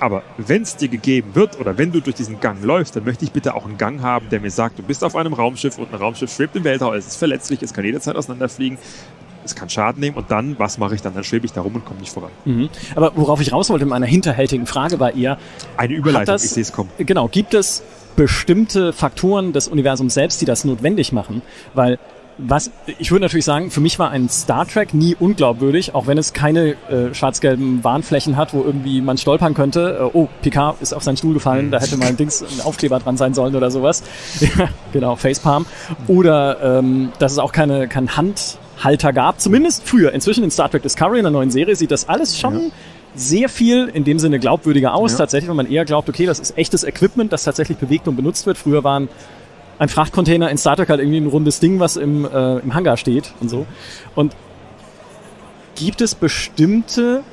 [0.00, 3.24] Aber wenn es dir gegeben wird oder wenn du durch diesen Gang läufst, dann möchte
[3.24, 5.92] ich bitte auch einen Gang haben, der mir sagt, du bist auf einem Raumschiff und
[5.92, 8.78] ein Raumschiff schwebt im Weltall, es ist verletzlich, es kann jederzeit auseinanderfliegen,
[9.44, 11.14] es kann Schaden nehmen und dann, was mache ich dann?
[11.14, 12.30] Dann schwebe ich da rum und komme nicht voran.
[12.44, 12.70] Mhm.
[12.94, 15.38] Aber worauf ich raus wollte in meiner hinterhältigen Frage war eher...
[15.76, 16.90] Eine Überleitung, das, ich sehe es kommen.
[16.98, 17.82] Genau, gibt es
[18.16, 21.42] bestimmte Faktoren des Universums selbst, die das notwendig machen?
[21.74, 21.98] Weil
[22.46, 26.18] was ich würde natürlich sagen, für mich war ein Star Trek nie unglaubwürdig, auch wenn
[26.18, 29.98] es keine äh, schwarz-gelben Warnflächen hat, wo irgendwie man stolpern könnte.
[30.00, 32.98] Äh, oh, Picard ist auf seinen Stuhl gefallen, da hätte mal ein Dings, ein Aufkleber
[32.98, 34.02] dran sein sollen oder sowas.
[34.92, 35.66] genau, Facepalm.
[36.06, 40.12] Oder ähm, dass es auch keine kein Handhalter gab, zumindest früher.
[40.12, 42.70] Inzwischen in Star Trek Discovery, in der neuen Serie, sieht das alles schon ja
[43.14, 45.12] sehr viel in dem Sinne glaubwürdiger aus.
[45.12, 45.18] Ja.
[45.18, 48.46] Tatsächlich, wenn man eher glaubt, okay, das ist echtes Equipment, das tatsächlich bewegt und benutzt
[48.46, 48.56] wird.
[48.56, 49.08] Früher waren
[49.80, 52.98] ein Frachtcontainer in Star Trek halt irgendwie ein rundes Ding, was im, äh, im Hangar
[52.98, 53.66] steht und so.
[54.14, 54.36] Und
[55.74, 57.24] gibt es bestimmte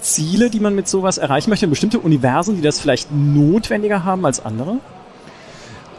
[0.00, 4.44] Ziele, die man mit sowas erreichen möchte, bestimmte Universen, die das vielleicht notwendiger haben als
[4.44, 4.78] andere?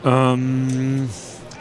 [0.03, 1.08] Ähm,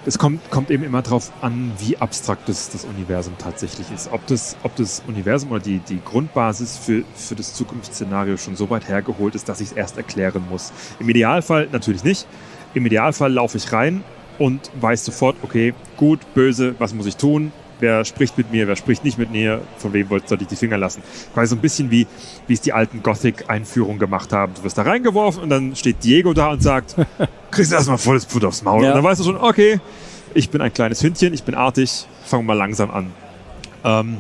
[0.05, 4.11] es kommt, kommt eben immer darauf an, wie abstrakt das, das Universum tatsächlich ist.
[4.11, 8.68] Ob das, ob das Universum oder die, die Grundbasis für, für das Zukunftsszenario schon so
[8.68, 10.73] weit hergeholt ist, dass ich es erst erklären muss.
[10.99, 12.27] Im Idealfall natürlich nicht.
[12.75, 14.03] Im Idealfall laufe ich rein,
[14.38, 17.53] und weiß sofort, okay, gut, böse, was muss ich tun?
[17.81, 20.79] Wer spricht mit mir, wer spricht nicht mit mir, von wem soll ich die Finger
[20.79, 21.03] lassen?
[21.35, 22.07] Quasi so ein bisschen wie,
[22.47, 24.55] wie es die alten Gothic-Einführungen gemacht haben.
[24.55, 26.94] Du wirst da reingeworfen und dann steht Diego da und sagt,
[27.51, 28.83] kriegst erstmal volles Put aufs Maul.
[28.83, 28.90] Ja.
[28.90, 29.81] Und dann weißt du schon, okay,
[30.35, 33.12] ich bin ein kleines Hündchen, ich bin artig, fangen wir mal langsam an.
[33.85, 34.18] Ähm,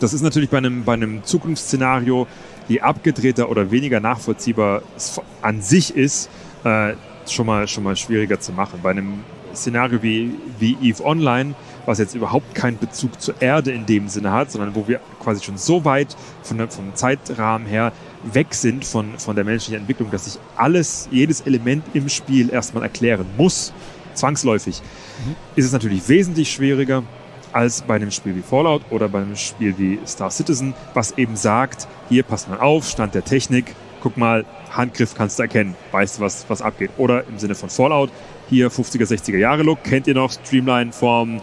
[0.00, 2.26] das ist natürlich bei einem, bei einem Zukunftsszenario,
[2.68, 6.30] je abgedrehter oder weniger nachvollziehbar es an sich ist,
[6.64, 6.94] äh,
[7.32, 8.80] schon mal, schon mal schwieriger zu machen.
[8.82, 11.54] Bei einem Szenario wie, wie EVE Online,
[11.86, 15.42] was jetzt überhaupt keinen Bezug zur Erde in dem Sinne hat, sondern wo wir quasi
[15.42, 17.92] schon so weit von der, vom Zeitrahmen her
[18.24, 22.82] weg sind von, von der menschlichen Entwicklung, dass ich alles, jedes Element im Spiel erstmal
[22.82, 23.72] erklären muss,
[24.14, 24.82] zwangsläufig,
[25.24, 25.36] mhm.
[25.54, 27.04] ist es natürlich wesentlich schwieriger
[27.52, 31.36] als bei einem Spiel wie Fallout oder bei einem Spiel wie Star Citizen, was eben
[31.36, 36.18] sagt, hier passt man auf, Stand der Technik, guck mal, Handgriff kannst du erkennen, weißt
[36.18, 36.90] du, was, was abgeht.
[36.98, 38.10] Oder im Sinne von Fallout,
[38.48, 41.40] hier 50er, 60er Jahre Look, kennt ihr noch, Streamline Form,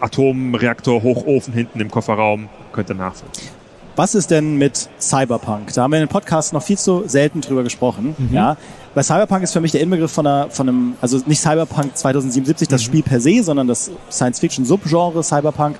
[0.00, 3.48] Atomreaktor, Hochofen hinten im Kofferraum, könnt ihr nachvollziehen.
[3.96, 5.74] Was ist denn mit Cyberpunk?
[5.74, 8.14] Da haben wir in den Podcast noch viel zu selten drüber gesprochen.
[8.16, 8.34] Mhm.
[8.34, 8.56] Ja,
[8.94, 12.68] bei Cyberpunk ist für mich der Inbegriff von, einer, von einem, also nicht Cyberpunk 2077,
[12.68, 12.86] das mhm.
[12.86, 15.76] Spiel per se, sondern das Science-Fiction-Subgenre Cyberpunk.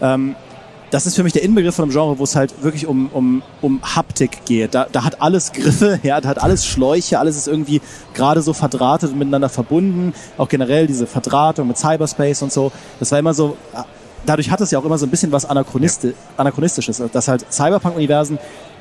[0.00, 0.36] Ähm,
[0.94, 3.42] das ist für mich der Inbegriff von einem Genre, wo es halt wirklich um, um,
[3.60, 4.76] um Haptik geht.
[4.76, 7.80] Da, da hat alles Griffe, ja, da hat alles Schläuche, alles ist irgendwie
[8.14, 10.14] gerade so verdrahtet und miteinander verbunden.
[10.38, 12.70] Auch generell diese Verdrahtung mit Cyberspace und so.
[13.00, 13.56] Das war immer so,
[14.24, 16.14] dadurch hat es ja auch immer so ein bisschen was Anachronisti ja.
[16.36, 18.38] Anachronistisches, dass halt Cyberpunk-Universen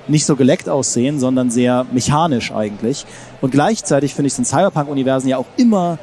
[0.08, 3.08] nicht so geleckt aussehen, sondern sehr mechanisch eigentlich.
[3.42, 5.98] Und gleichzeitig finde ich, sind Cyberpunk-Universen ja auch immer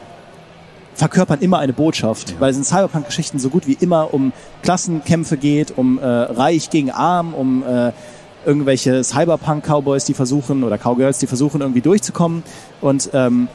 [0.95, 5.77] verkörpern immer eine Botschaft, weil es in Cyberpunk-Geschichten so gut wie immer um Klassenkämpfe geht,
[5.77, 7.93] um äh, Reich gegen Arm, um äh,
[8.45, 12.43] irgendwelche Cyberpunk-Cowboys, die versuchen, oder Cowgirls, die versuchen irgendwie durchzukommen.
[12.81, 13.49] Und ähm,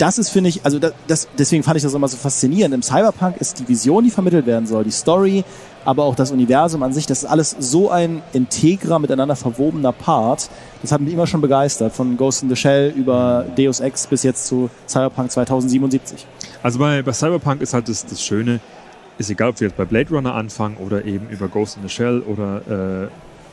[0.00, 2.74] das ist, finde ich, also das, das, deswegen fand ich das immer so faszinierend.
[2.74, 5.44] Im Cyberpunk ist die Vision, die vermittelt werden soll, die Story,
[5.84, 10.48] aber auch das Universum an sich, das ist alles so ein integrer, miteinander verwobener Part.
[10.80, 14.22] Das hat mich immer schon begeistert, von Ghost in the Shell über Deus Ex bis
[14.22, 16.26] jetzt zu Cyberpunk 2077.
[16.62, 18.60] Also bei, bei Cyberpunk ist halt das, das Schöne,
[19.18, 21.88] ist egal, ob wir jetzt bei Blade Runner anfangen oder eben über Ghost in the
[21.88, 23.08] Shell oder äh,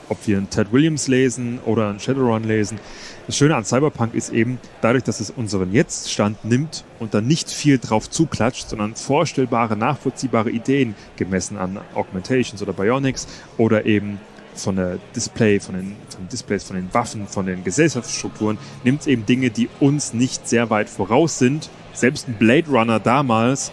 [0.10, 2.80] ob wir einen Ted Williams lesen oder einen Shadowrun lesen.
[3.26, 7.50] Das Schöne an Cyberpunk ist eben, dadurch, dass es unseren Jetzt-Stand nimmt und dann nicht
[7.50, 14.20] viel drauf zuklatscht, sondern vorstellbare, nachvollziehbare Ideen gemessen an Augmentations oder Bionics oder eben
[14.56, 19.06] von der Display, von den, von den Displays, von den Waffen, von den Gesellschaftsstrukturen, nimmt
[19.08, 21.70] eben Dinge, die uns nicht sehr weit voraus sind.
[21.98, 23.72] Selbst ein Blade Runner damals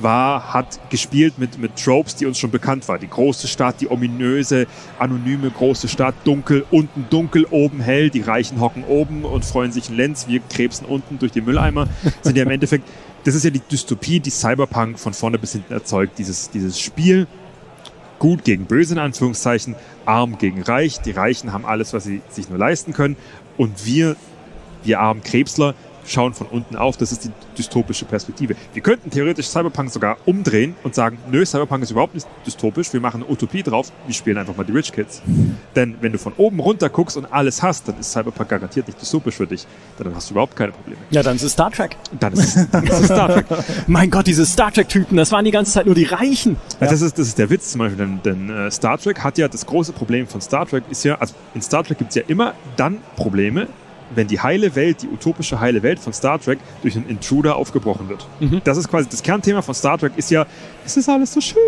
[0.00, 3.00] war, hat gespielt mit, mit Tropes, die uns schon bekannt waren.
[3.00, 4.66] Die große Stadt, die ominöse,
[4.98, 9.90] anonyme große Stadt, dunkel, unten dunkel, oben hell, die Reichen hocken oben und freuen sich
[9.90, 11.88] in Lenz, wir krebsen unten durch die Mülleimer.
[12.22, 12.88] Sind ja im Endeffekt,
[13.24, 16.18] das ist ja die Dystopie, die Cyberpunk von vorne bis hinten erzeugt.
[16.18, 17.26] Dieses, dieses Spiel,
[18.18, 21.00] gut gegen böse in Anführungszeichen, arm gegen reich.
[21.00, 23.16] Die Reichen haben alles, was sie sich nur leisten können.
[23.56, 24.16] Und wir,
[24.84, 25.74] wir armen Krebsler,
[26.10, 26.96] schauen von unten auf.
[26.96, 28.54] Das ist die dystopische Perspektive.
[28.72, 33.00] Wir könnten theoretisch Cyberpunk sogar umdrehen und sagen, nö, Cyberpunk ist überhaupt nicht dystopisch, wir
[33.00, 35.22] machen eine Utopie drauf, wir spielen einfach mal die Rich Kids.
[35.76, 39.00] Denn wenn du von oben runter guckst und alles hast, dann ist Cyberpunk garantiert nicht
[39.00, 39.66] dystopisch für dich.
[39.98, 41.00] Dann hast du überhaupt keine Probleme.
[41.10, 41.96] Ja, dann ist es Star Trek.
[42.18, 43.46] Dann ist es, dann ist es Star Trek.
[43.86, 46.56] mein Gott, diese Star Trek-Typen, das waren die ganze Zeit nur die Reichen.
[46.80, 46.88] Ja.
[46.88, 49.48] Das, ist, das ist der Witz zum Beispiel, denn, denn äh, Star Trek hat ja
[49.48, 52.22] das große Problem von Star Trek ist ja, also in Star Trek gibt es ja
[52.26, 53.68] immer dann Probleme,
[54.14, 58.08] wenn die heile Welt, die utopische heile Welt von Star Trek durch einen Intruder aufgebrochen
[58.08, 58.26] wird.
[58.40, 58.60] Mhm.
[58.64, 60.46] Das ist quasi das Kernthema von Star Trek ist ja,
[60.84, 61.58] es ist alles so schön,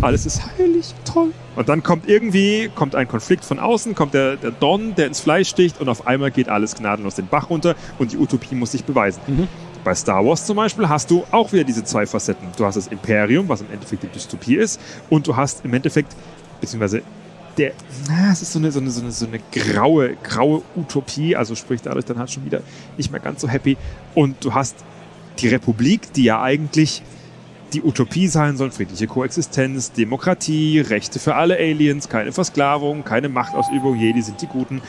[0.00, 1.32] alles ist heilig, toll.
[1.56, 5.20] Und dann kommt irgendwie, kommt ein Konflikt von außen, kommt der, der Don, der ins
[5.20, 8.72] Fleisch sticht und auf einmal geht alles gnadenlos den Bach runter und die Utopie muss
[8.72, 9.20] sich beweisen.
[9.26, 9.48] Mhm.
[9.84, 12.48] Bei Star Wars zum Beispiel hast du auch wieder diese zwei Facetten.
[12.56, 16.14] Du hast das Imperium, was im Endeffekt die Dystopie ist, und du hast im Endeffekt,
[16.60, 17.02] beziehungsweise
[17.58, 17.72] der,
[18.08, 21.54] na, es ist so eine, so eine, so eine, so eine graue, graue Utopie, also
[21.54, 22.62] sprich dadurch dann halt schon wieder
[22.96, 23.76] nicht mehr ganz so happy.
[24.14, 24.76] Und du hast
[25.40, 27.02] die Republik, die ja eigentlich
[27.72, 33.98] die Utopie sein soll, friedliche Koexistenz, Demokratie, Rechte für alle Aliens, keine Versklavung, keine Machtausübung,
[33.98, 34.80] jedi sind die Guten.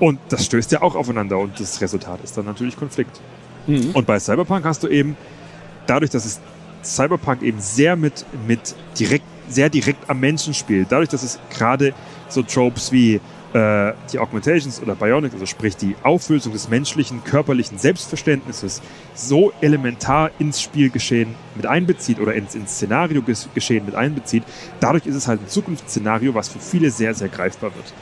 [0.00, 3.20] Und das stößt ja auch aufeinander und das Resultat ist dann natürlich Konflikt.
[3.66, 3.90] Mhm.
[3.92, 5.16] Und bei Cyberpunk hast du eben,
[5.86, 6.40] dadurch, dass es
[6.82, 10.90] Cyberpunk eben sehr mit, mit direkt sehr direkt am Menschen spielt.
[10.90, 11.94] Dadurch, dass es gerade
[12.28, 13.20] so Tropes wie
[13.54, 18.82] äh, die Augmentations oder Bionics, also sprich die Auflösung des menschlichen, körperlichen Selbstverständnisses,
[19.14, 24.42] so elementar ins Spielgeschehen mit einbezieht oder ins, ins Szenario-Geschehen mit einbezieht,
[24.80, 27.94] dadurch ist es halt ein Zukunftsszenario, was für viele sehr, sehr greifbar wird.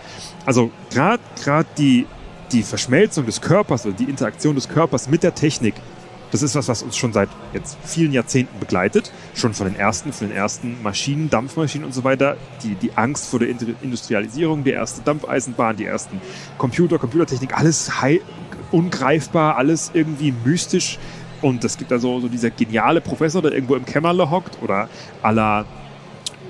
[0.47, 2.07] Also gerade die,
[2.51, 5.75] die Verschmelzung des Körpers oder die Interaktion des Körpers mit der Technik
[6.33, 9.13] das ist was, was uns schon seit jetzt vielen Jahrzehnten begleitet.
[9.35, 12.39] Schon von den ersten, von den ersten Maschinen, Dampfmaschinen und so weiter.
[12.63, 16.23] Die, die Angst vor der Industrialisierung, die erste Dampfeisenbahn, die ersten
[16.57, 17.93] Computer, Computertechnik, alles
[18.71, 20.99] ungreifbar, alles irgendwie mystisch.
[21.43, 24.89] Und es gibt da so, so dieser geniale Professor, der irgendwo im Kämmerle hockt oder
[25.23, 25.67] à la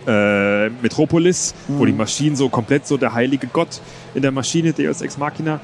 [0.07, 1.79] äh, Metropolis, mhm.
[1.79, 3.81] wo die Maschinen so komplett so der heilige Gott
[4.14, 5.61] in der Maschine, Deus Ex Machina,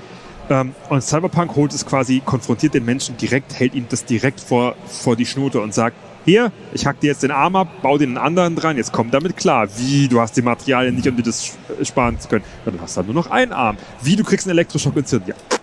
[0.89, 5.17] und Cyberpunk holt es quasi, konfrontiert den Menschen direkt, hält ihm das direkt vor, vor
[5.17, 8.55] die Schnute und sagt, hier, ich hack dir jetzt den Arm ab, bau einen anderen
[8.55, 9.69] dran, jetzt komm damit klar.
[9.77, 12.45] Wie, du hast die Materialien nicht, um dir das sparen zu können.
[12.67, 13.79] Ja, du hast dann nur noch einen Arm.
[14.03, 15.29] Wie, du kriegst einen Elektroschock entzündet.
[15.29, 15.59] Ja.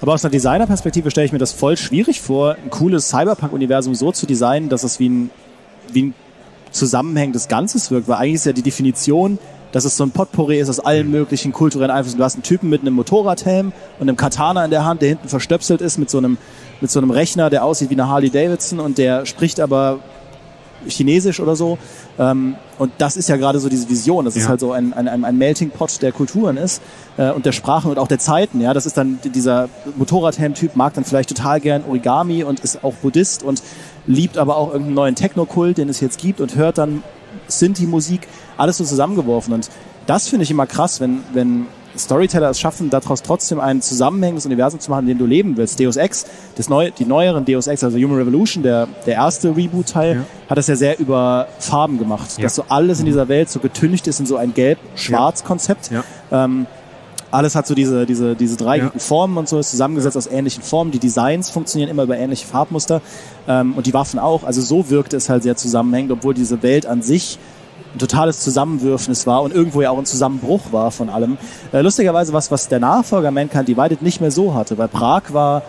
[0.00, 4.12] Aber aus einer Designerperspektive stelle ich mir das voll schwierig vor, ein cooles Cyberpunk-Universum so
[4.12, 5.30] zu designen, dass es wie ein,
[5.92, 6.14] wie ein
[6.70, 8.08] zusammenhängendes Ganzes wirkt.
[8.08, 9.38] Weil eigentlich ist ja die Definition
[9.72, 12.18] dass es so ein Potpourri ist aus allen möglichen kulturellen Einflüssen.
[12.18, 15.28] Du hast einen Typen mit einem Motorradhelm und einem Katana in der Hand, der hinten
[15.28, 16.38] verstöpselt ist mit so einem,
[16.80, 20.00] mit so einem Rechner, der aussieht wie eine Harley Davidson und der spricht aber
[20.86, 21.78] Chinesisch oder so.
[22.18, 24.42] Ähm, und das ist ja gerade so diese Vision, dass ja.
[24.42, 26.80] es halt so ein, ein, ein Melting Pot der Kulturen ist
[27.16, 28.60] äh, und der Sprachen und auch der Zeiten.
[28.60, 32.94] Ja, das ist dann dieser Motorradhelm-Typ mag dann vielleicht total gern Origami und ist auch
[32.94, 33.62] Buddhist und
[34.06, 37.02] liebt aber auch irgendeinen neuen Technokult, den es jetzt gibt und hört dann
[37.48, 39.54] Sinti-Musik, alles so zusammengeworfen.
[39.54, 39.70] Und
[40.06, 41.66] das finde ich immer krass, wenn, wenn
[41.96, 45.80] Storyteller es schaffen, daraus trotzdem ein zusammenhängendes Universum zu machen, in dem du leben willst.
[45.80, 50.16] Deus Ex, das neue, die neueren Deus Ex, also Human Revolution, der, der erste Reboot-Teil,
[50.16, 50.24] ja.
[50.48, 52.36] hat das ja sehr über Farben gemacht.
[52.36, 52.44] Ja.
[52.44, 55.90] Dass so alles in dieser Welt so getüncht ist in so ein Gelb-Schwarz-Konzept.
[55.90, 56.04] Ja.
[56.30, 56.66] Ähm,
[57.30, 60.92] alles hat so diese, diese, diese dreieckigen Formen und so, ist zusammengesetzt aus ähnlichen Formen.
[60.92, 63.02] Die Designs funktionieren immer über ähnliche Farbmuster
[63.46, 64.44] ähm, und die Waffen auch.
[64.44, 67.38] Also so wirkte es halt sehr zusammenhängend, obwohl diese Welt an sich
[67.98, 71.36] ein totales Zusammenwürfnis war und irgendwo ja auch ein Zusammenbruch war von allem.
[71.72, 75.62] Äh, lustigerweise was, was der Nachfolger Mankind Divided nicht mehr so hatte, weil Prag war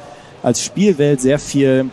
[0.44, 1.90] als Spielwelt sehr viel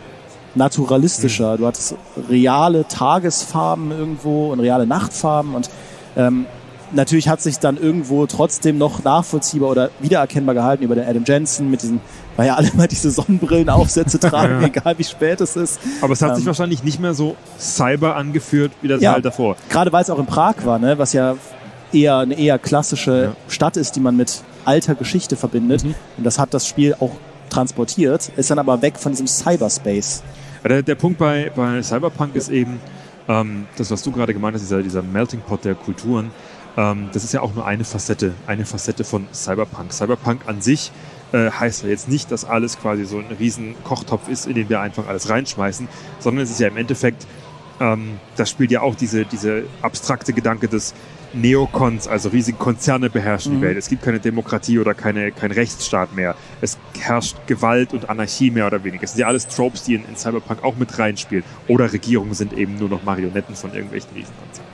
[0.55, 1.53] naturalistischer.
[1.53, 1.57] Mhm.
[1.57, 1.95] Du hattest
[2.29, 5.69] reale Tagesfarben irgendwo und reale Nachtfarben und
[6.15, 6.45] ähm,
[6.93, 11.69] natürlich hat sich dann irgendwo trotzdem noch nachvollziehbar oder wiedererkennbar gehalten über den Adam Jensen
[11.69, 11.99] mit diesen,
[12.35, 14.67] weil ja alle mal diese Sonnenbrillenaufsätze tragen, Ja.
[14.67, 15.79] egal wie spät es ist.
[16.01, 19.13] Aber es hat sich Ähm, wahrscheinlich nicht mehr so cyber angeführt, wie das Ja.
[19.13, 19.55] halt davor.
[19.69, 21.35] Gerade weil es auch in Prag war, ne, was ja
[21.93, 25.83] eher eine eher klassische Stadt ist, die man mit alter Geschichte verbindet.
[25.85, 25.95] Mhm.
[26.17, 27.11] Und das hat das Spiel auch
[27.49, 30.21] transportiert, ist dann aber weg von diesem Cyberspace.
[30.63, 32.79] Der, der Punkt bei, bei Cyberpunk ist eben,
[33.29, 36.31] ähm, das, was du gerade gemeint hast, dieser, dieser Melting Pot der Kulturen,
[36.77, 39.91] ähm, das ist ja auch nur eine Facette, eine Facette von Cyberpunk.
[39.91, 40.91] Cyberpunk an sich
[41.33, 44.69] äh, heißt ja jetzt nicht, dass alles quasi so ein riesen Kochtopf ist, in den
[44.69, 45.87] wir einfach alles reinschmeißen,
[46.19, 47.25] sondern es ist ja im Endeffekt,
[47.79, 50.93] ähm, das spielt ja auch diese, diese abstrakte Gedanke des
[51.33, 53.57] Neokons, also riesige Konzerne beherrschen Mhm.
[53.57, 53.77] die Welt.
[53.77, 56.35] Es gibt keine Demokratie oder keine, kein Rechtsstaat mehr.
[56.61, 59.03] Es herrscht Gewalt und Anarchie mehr oder weniger.
[59.03, 61.43] Es sind ja alles Tropes, die in, in Cyberpunk auch mit reinspielen.
[61.67, 64.66] Oder Regierungen sind eben nur noch Marionetten von irgendwelchen Riesenkonzernen.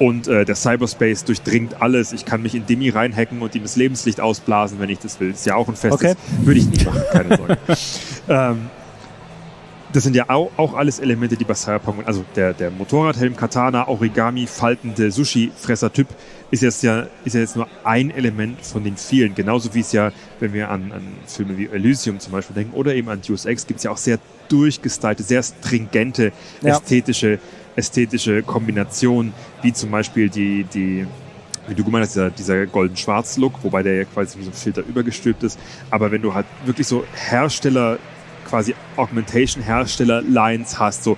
[0.00, 2.12] Und äh, der Cyberspace durchdringt alles.
[2.14, 5.30] Ich kann mich in Demi reinhacken und ihm das Lebenslicht ausblasen, wenn ich das will.
[5.30, 5.92] Ist ja auch ein festes.
[5.92, 6.14] Okay.
[6.42, 7.58] Würde ich nicht machen, keine Sorge.
[8.28, 8.70] ähm,
[9.92, 13.88] das sind ja auch, auch alles Elemente, die bei Cyberpunk, also der, der Motorradhelm, Katana,
[13.88, 16.06] Origami, faltende Sushi-Fresser-Typ
[16.50, 19.34] ist jetzt ja, ist ja jetzt nur ein Element von den vielen.
[19.34, 22.94] Genauso wie es ja, wenn wir an, an Filme wie Elysium zum Beispiel denken oder
[22.94, 26.32] eben an Deus Ex, gibt es ja auch sehr durchgestylte, sehr stringente,
[26.62, 26.80] Ja.
[27.80, 31.06] Ästhetische, Kombinationen, wie zum Beispiel die, die
[31.66, 34.82] wie du gemeint hast, dieser, dieser golden-schwarz-Look, wobei der ja quasi wie so ein Filter
[34.82, 35.58] übergestülpt ist.
[35.90, 37.98] Aber wenn du halt wirklich so Hersteller,
[38.48, 41.16] quasi Augmentation-Hersteller-Lines hast, so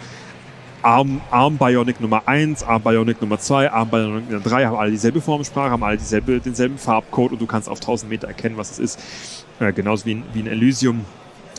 [0.82, 4.90] Arm, Arm Bionic Nummer 1, Arm Bionic Nummer 2, Arm Bionic Nummer 3 haben alle
[4.90, 8.72] dieselbe Formensprache, haben alle dieselbe, denselben Farbcode und du kannst auf 1000 Meter erkennen, was
[8.72, 9.00] es ist.
[9.60, 11.04] Äh, genauso wie in, wie in Elysium,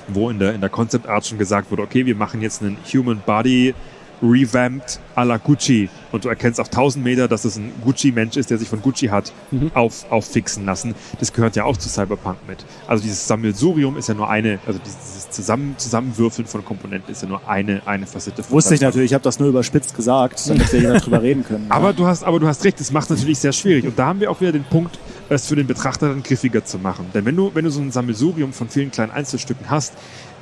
[0.08, 2.78] wo in der, in der Concept Art schon gesagt wurde, okay, wir machen jetzt einen
[2.94, 3.74] Human Body
[4.24, 8.50] revamped à la Gucci und du erkennst auf 1000 Meter, dass es ein Gucci-Mensch ist,
[8.50, 9.34] der sich von Gucci hat
[9.74, 10.96] auf, auffixen lassen.
[11.20, 12.66] Das gehört ja auch zu Cyberpunk mit.
[12.88, 17.28] Also dieses Sammelsurium ist ja nur eine, also dieses Zusammen, Zusammenwürfeln von Komponenten ist ja
[17.28, 20.72] nur eine, eine Facette von Wusste ich natürlich, ich habe das nur überspitzt gesagt, damit
[20.72, 21.66] wir hier darüber reden können.
[21.70, 23.86] Aber du hast, aber du hast recht, das macht es natürlich sehr schwierig.
[23.86, 24.98] Und da haben wir auch wieder den Punkt,
[25.30, 27.08] es für den Betrachter dann griffiger zu machen.
[27.14, 29.94] Denn wenn du, wenn du so ein Sammelsurium von vielen kleinen Einzelstücken hast,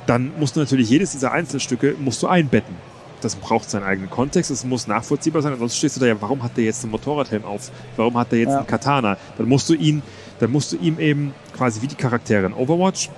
[0.06, 2.74] dann musst du natürlich jedes dieser Einzelstücke musst du einbetten.
[3.22, 6.42] Das braucht seinen eigenen Kontext, es muss nachvollziehbar sein, ansonsten stehst du da ja, warum
[6.42, 7.70] hat der jetzt einen Motorradhelm auf?
[7.96, 8.58] Warum hat der jetzt Ja.
[8.58, 9.16] einen Katana?
[9.38, 10.02] Dann musst du ihn,
[10.40, 13.10] dann musst du ihm eben quasi wie die Charaktere in Overwatch,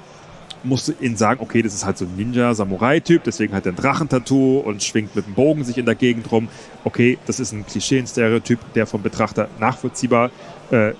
[0.62, 3.76] musst du ihnen sagen, okay, das ist halt so ein Ninja-Samurai-Typ, deswegen hat er ein
[3.76, 6.48] Drachentattoo und schwingt mit dem Bogen sich in der Gegend rum.
[6.84, 10.30] Okay, das ist ein Klischee, ein Stereotyp, der vom Betrachter nachvollziehbar
[10.70, 10.92] äh,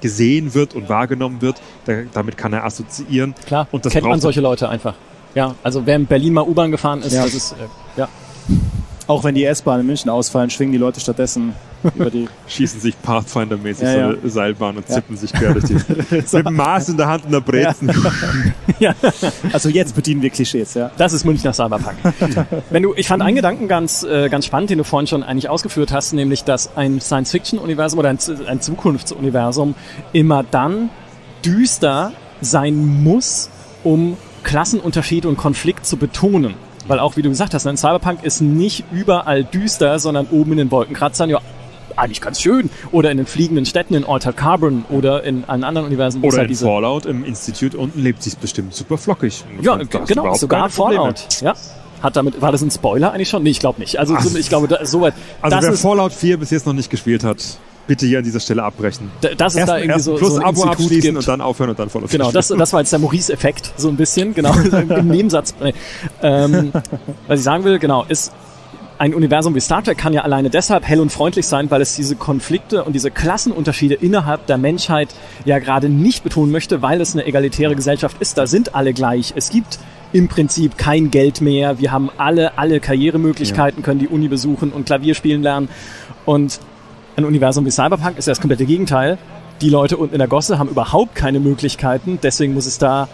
[0.00, 1.60] gesehen wird und wahrgenommen wird.
[1.86, 3.34] Da, damit kann er assoziieren.
[3.46, 4.94] Klar, Und das kennt man solche Leute einfach.
[5.34, 7.24] Ja, also wer in Berlin mal U-Bahn gefahren ist, Ja.
[7.24, 7.56] das ist, äh,
[7.96, 8.08] ja.
[9.06, 11.52] Auch wenn die S-Bahn in München ausfallen, schwingen die Leute stattdessen
[11.94, 12.26] über die.
[12.48, 14.08] Schießen sich Pathfinder-mäßig Ja, so ja.
[14.08, 14.94] eine Seilbahn und Ja.
[14.94, 15.74] zippen sich quer durch die.
[16.36, 17.90] mit dem Maß in der Hand und der Brezen.
[19.52, 20.90] Also jetzt bedienen wir Klischees, ja.
[20.96, 21.96] Das ist Münchner Cyberpunk.
[22.70, 25.48] Wenn du, ich fand einen Gedanken ganz, äh, ganz spannend, den du vorhin schon eigentlich
[25.48, 29.74] ausgeführt hast, nämlich, dass ein Science-Fiction-Universum oder ein, ein Zukunftsuniversum
[30.12, 30.90] immer dann
[31.44, 33.48] düster sein muss,
[33.84, 36.54] um Klassenunterschied und Konflikt zu betonen.
[36.86, 40.58] Weil auch, wie du gesagt hast, ein Cyberpunk ist nicht überall düster, sondern oben in
[40.58, 41.40] den Wolkenkratzern, ja,
[41.96, 42.70] eigentlich ganz schön.
[42.92, 46.50] Oder in den fliegenden Städten in Altered Carbon oder in, an anderen Universen, Oder halt
[46.50, 49.44] in Fallout im Institut unten lebt sich bestimmt super flockig.
[49.60, 50.68] ja, genau, sogar.
[50.70, 51.40] Fallout.
[51.40, 51.54] Ja.
[52.02, 53.42] Hat damit, war das ein Spoiler eigentlich schon?
[53.42, 53.98] Nee, ich glaube nicht.
[53.98, 54.24] Also Ach.
[54.34, 55.14] ich glaube, da, soweit.
[55.40, 57.42] Also das wer ist, Fallout 4 bis jetzt noch nicht gespielt hat,
[57.86, 59.10] bitte hier an dieser Stelle abbrechen.
[59.22, 61.16] d- dass es Erst, da irgendwie so, plus so ein Abo abschließen gibt.
[61.18, 63.88] und dann aufhören und dann Fallout 4 Genau, das, das war jetzt der Maurice-Effekt, so
[63.88, 64.54] ein bisschen, genau,
[64.98, 65.54] im Nebensatz.
[66.22, 66.72] Ähm,
[67.26, 68.32] was ich sagen will, genau, ist,
[68.96, 71.96] ein Universum wie Star Trek kann ja alleine deshalb hell und freundlich sein, weil es
[71.96, 75.08] diese Konflikte und diese Klassenunterschiede innerhalb der Menschheit
[75.44, 78.38] ja gerade nicht betonen möchte, weil es eine egalitäre Gesellschaft ist.
[78.38, 79.32] Da sind alle gleich.
[79.34, 79.80] Es gibt
[80.12, 81.80] im Prinzip kein Geld mehr.
[81.80, 85.68] Wir haben alle, alle Karrieremöglichkeiten, können die Uni besuchen und Klavier spielen lernen.
[86.24, 86.60] Und
[87.16, 89.18] ein Universum wie Cyberpunk ist ja das komplette Gegenteil.
[89.60, 92.18] Die Leute unten in der Gosse haben überhaupt keine Möglichkeiten.
[92.22, 93.08] Deswegen muss es da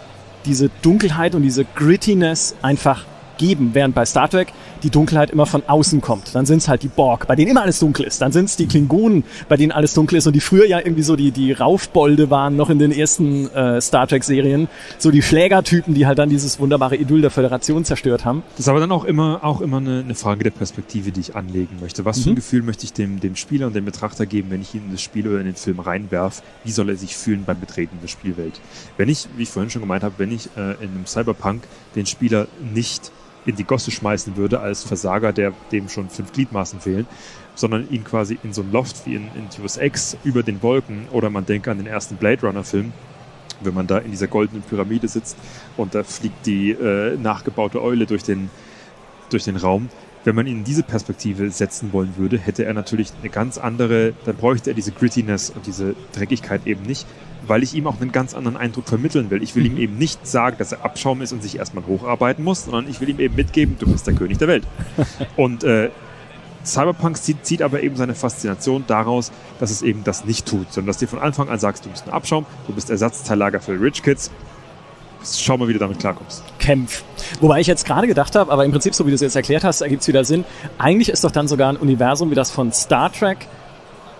[0.45, 3.05] diese Dunkelheit und diese Grittiness einfach
[3.41, 6.33] geben, während bei Star Trek die Dunkelheit immer von außen kommt.
[6.35, 8.21] Dann sind es halt die Borg, bei denen immer alles dunkel ist.
[8.21, 11.01] Dann sind es die Klingonen, bei denen alles dunkel ist und die früher ja irgendwie
[11.01, 14.67] so die, die Raufbolde waren, noch in den ersten äh, Star Trek-Serien.
[14.99, 18.43] So die Schlägertypen, die halt dann dieses wunderbare Idyll der Föderation zerstört haben.
[18.51, 21.35] Das ist aber dann auch immer, auch immer eine, eine Frage der Perspektive, die ich
[21.35, 22.05] anlegen möchte.
[22.05, 22.21] Was mhm.
[22.21, 22.35] für ein mhm.
[22.35, 25.01] Gefühl möchte ich dem, dem Spieler und dem Betrachter geben, wenn ich ihn in das
[25.01, 26.43] Spiel oder in den Film reinwerf?
[26.63, 28.61] Wie soll er sich fühlen beim Betreten der Spielwelt?
[28.97, 31.63] Wenn ich, wie ich vorhin schon gemeint habe, wenn ich äh, in einem Cyberpunk
[31.95, 33.11] den Spieler nicht
[33.45, 37.07] in die Gosse schmeißen würde als Versager, der dem schon fünf Gliedmaßen fehlen,
[37.55, 41.07] sondern ihn quasi in so ein Loft wie in, in Deus Ex über den Wolken
[41.11, 42.93] oder man denke an den ersten Blade Runner Film,
[43.61, 45.37] wenn man da in dieser goldenen Pyramide sitzt
[45.77, 48.49] und da fliegt die äh, nachgebaute Eule durch den,
[49.29, 49.89] durch den Raum.
[50.23, 54.13] Wenn man ihn in diese Perspektive setzen wollen würde, hätte er natürlich eine ganz andere,
[54.25, 57.07] dann bräuchte er diese Grittiness und diese Dreckigkeit eben nicht,
[57.47, 59.41] weil ich ihm auch einen ganz anderen Eindruck vermitteln will.
[59.41, 59.79] Ich will ihm mhm.
[59.79, 63.09] eben nicht sagen, dass er Abschaum ist und sich erstmal hocharbeiten muss, sondern ich will
[63.09, 64.63] ihm eben mitgeben, du bist der König der Welt.
[65.35, 65.89] und äh,
[66.63, 70.87] Cyberpunk zieht, zieht, aber eben seine Faszination daraus, dass es eben das nicht tut, sondern
[70.87, 74.03] dass du von Anfang an sagst, du bist ein Abschaum, du bist Ersatzteillager für Rich
[74.03, 74.31] Kids.
[75.23, 76.43] Schau mal, wie du damit klarkommst.
[76.57, 77.03] Kämpf.
[77.41, 79.63] Wobei ich jetzt gerade gedacht habe, aber im Prinzip, so wie du es jetzt erklärt
[79.63, 80.45] hast, ergibt es wieder Sinn.
[80.79, 83.47] Eigentlich ist doch dann sogar ein Universum wie das von Star Trek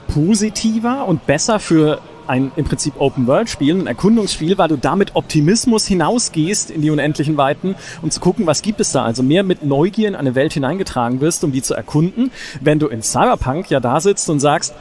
[0.08, 2.02] positiver und besser für
[2.32, 7.76] ein im Prinzip Open-World-Spiel, ein Erkundungsspiel, weil du damit Optimismus hinausgehst in die unendlichen Weiten,
[8.02, 9.04] um zu gucken, was gibt es da.
[9.04, 12.32] Also mehr mit Neugier in eine Welt hineingetragen wirst, um die zu erkunden.
[12.62, 14.74] Wenn du in Cyberpunk ja da sitzt und sagst,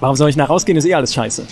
[0.00, 1.46] warum soll ich nach rausgehen, ist eh alles scheiße.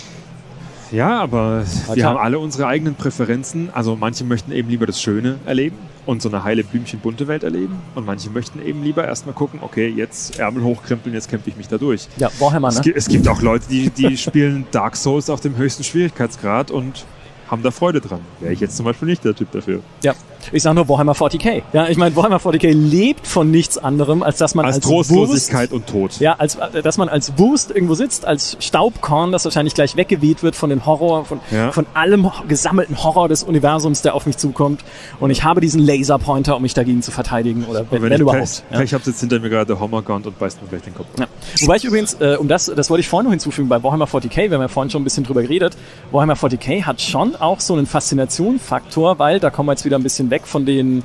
[0.91, 1.63] Ja, aber
[1.93, 3.69] wir haben alle unsere eigenen Präferenzen.
[3.73, 7.43] Also manche möchten eben lieber das Schöne erleben und so eine heile Blümchen bunte Welt
[7.43, 7.75] erleben.
[7.95, 11.67] Und manche möchten eben lieber erstmal gucken, okay, jetzt Ärmel hochkrempeln, jetzt kämpfe ich mich
[11.67, 12.07] da durch.
[12.17, 12.75] Ja, Warhammer, ne?
[12.75, 16.71] Es, gibt, es gibt auch Leute, die, die spielen Dark Souls auf dem höchsten Schwierigkeitsgrad
[16.71, 17.05] und
[17.53, 18.19] haben da Freude dran.
[18.39, 19.79] Wäre ich jetzt zum Beispiel nicht der Typ dafür.
[20.03, 20.13] Ja,
[20.51, 21.61] ich sage nur Warhammer 40k.
[21.71, 25.71] Ja, ich meine, Warhammer 40k lebt von nichts anderem, als dass man als, als Trostlosigkeit
[25.71, 26.19] Wurst, und Tod.
[26.19, 30.55] Ja, als dass man als Wurst irgendwo sitzt, als Staubkorn, das wahrscheinlich gleich weggeweht wird
[30.55, 31.71] von den Horror, von, ja.
[31.71, 34.83] von allem gesammelten Horror des Universums, der auf mich zukommt.
[35.19, 38.41] Und ich habe diesen Laserpointer, um mich dagegen zu verteidigen oder wenn, wenn, wenn überhaupt.
[38.41, 38.79] Pech, ja.
[38.79, 41.07] Pech habe, sitzt hinter mir gerade der und beißt mir gleich den Kopf.
[41.19, 41.27] Ja.
[41.61, 44.49] Wobei ich übrigens, äh, um das, das wollte ich vorhin noch hinzufügen, bei Warhammer 40k,
[44.49, 45.77] wir haben ja vorhin schon ein bisschen drüber geredet,
[46.11, 50.03] Warhammer 40k hat schon auch so einen Faszinationsfaktor, weil da kommen wir jetzt wieder ein
[50.03, 51.03] bisschen weg von den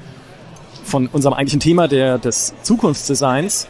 [0.84, 3.68] von unserem eigentlichen Thema der, des Zukunftsdesigns,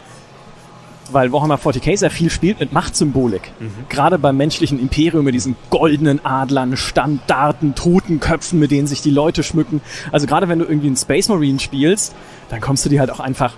[1.11, 3.53] weil Warhammer 40k sehr viel spielt mit Machtsymbolik.
[3.59, 3.73] Mhm.
[3.89, 9.43] Gerade beim menschlichen Imperium mit diesen goldenen Adlern, Standarten, Totenköpfen, mit denen sich die Leute
[9.43, 9.81] schmücken.
[10.13, 12.15] Also gerade wenn du irgendwie einen Space Marine spielst,
[12.51, 13.55] dann kommst du dir halt auch einfach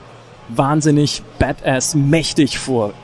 [0.48, 2.94] wahnsinnig badass mächtig vor.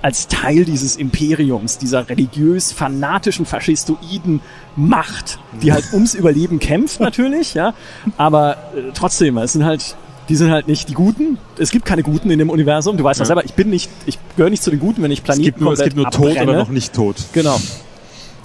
[0.00, 4.40] Als Teil dieses Imperiums, dieser religiös fanatischen faschistoiden
[4.76, 7.74] Macht, die halt ums Überleben kämpft natürlich, ja.
[8.16, 9.96] Aber äh, trotzdem, es sind halt
[10.28, 11.36] die sind halt nicht die Guten.
[11.58, 12.96] Es gibt keine Guten in dem Universum.
[12.96, 15.24] Du weißt ja selber, ich bin nicht, ich gehöre nicht zu den Guten, wenn ich
[15.24, 17.16] Planeten es gibt nur, Es gibt nur tot oder noch nicht tot.
[17.32, 17.58] Genau.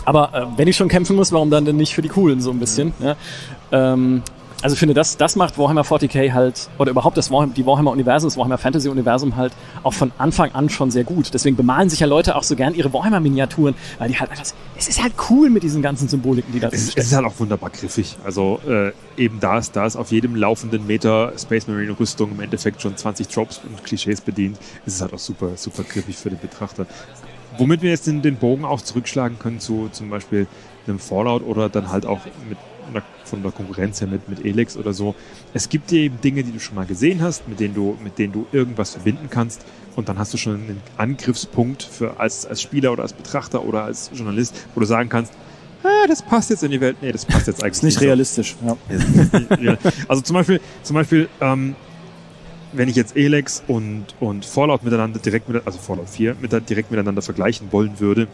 [0.03, 2.51] Aber äh, wenn ich schon kämpfen muss, warum dann denn nicht für die Coolen so
[2.51, 2.93] ein bisschen?
[2.99, 3.15] Ja.
[3.71, 4.23] Ähm,
[4.61, 7.91] also ich finde, das, das macht Warhammer 40k halt, oder überhaupt das Warhammer, die Warhammer
[7.91, 9.53] Universum, das Warhammer Fantasy Universum halt
[9.83, 11.33] auch von Anfang an schon sehr gut.
[11.33, 14.45] Deswegen bemalen sich ja Leute auch so gern ihre Warhammer Miniaturen, weil die halt einfach,
[14.75, 17.39] es ist halt cool mit diesen ganzen Symboliken, die da drin Es ist halt auch
[17.39, 18.17] wunderbar griffig.
[18.23, 22.39] Also äh, eben da ist, da ist auf jedem laufenden Meter Space Marine Rüstung im
[22.39, 24.57] Endeffekt schon 20 Tropes und Klischees bedient.
[24.85, 26.87] Es ist halt auch super, super griffig für den Betrachter.
[27.57, 30.47] Womit wir jetzt den, den Bogen auch zurückschlagen können zu zum Beispiel
[30.87, 32.57] einem Fallout oder dann halt auch mit
[33.25, 35.15] von der Konkurrenz her mit, mit Elex oder so.
[35.53, 38.17] Es gibt dir eben Dinge, die du schon mal gesehen hast, mit denen du, mit
[38.17, 39.65] denen du irgendwas verbinden kannst.
[39.95, 43.83] Und dann hast du schon einen Angriffspunkt für als, als Spieler oder als Betrachter oder
[43.83, 45.33] als Journalist, wo du sagen kannst,
[45.83, 46.97] ah, das passt jetzt in die Welt.
[47.01, 48.01] Nee, das passt jetzt eigentlich ist nicht.
[48.01, 48.55] realistisch.
[48.61, 49.77] Ja.
[50.07, 51.75] Also zum Beispiel, zum Beispiel, ähm,
[52.74, 56.91] wenn ich jetzt Elex und, und Fallout miteinander direkt mit, also Fallout 4 mit, direkt
[56.91, 58.28] miteinander vergleichen wollen würde,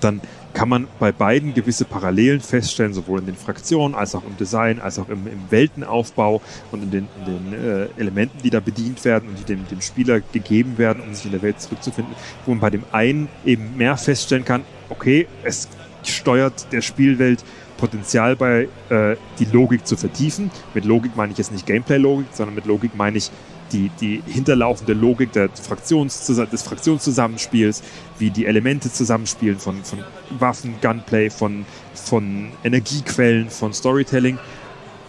[0.00, 0.20] dann
[0.54, 4.80] kann man bei beiden gewisse Parallelen feststellen, sowohl in den Fraktionen als auch im Design,
[4.80, 9.04] als auch im, im Weltenaufbau und in den, in den äh, Elementen, die da bedient
[9.04, 12.52] werden und die dem, dem Spieler gegeben werden, um sich in der Welt zurückzufinden, wo
[12.52, 15.68] man bei dem einen eben mehr feststellen kann, okay, es
[16.04, 17.44] steuert der Spielwelt
[17.82, 20.52] Potenzial bei, äh, die Logik zu vertiefen.
[20.72, 23.32] Mit Logik meine ich jetzt nicht Gameplay-Logik, sondern mit Logik meine ich
[23.72, 27.82] die, die hinterlaufende Logik der Fraktions, des Fraktionszusammenspiels,
[28.20, 29.98] wie die Elemente zusammenspielen von, von
[30.38, 34.38] Waffen, Gunplay, von, von Energiequellen, von Storytelling.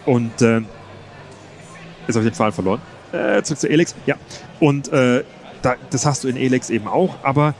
[0.04, 0.62] Und äh,
[2.08, 2.80] jetzt habe ich den Fall verloren.
[3.12, 3.94] Äh, zurück zu Elex.
[4.04, 4.16] Ja.
[4.58, 5.22] Und äh,
[5.62, 7.54] da, das hast du in Elex eben auch, aber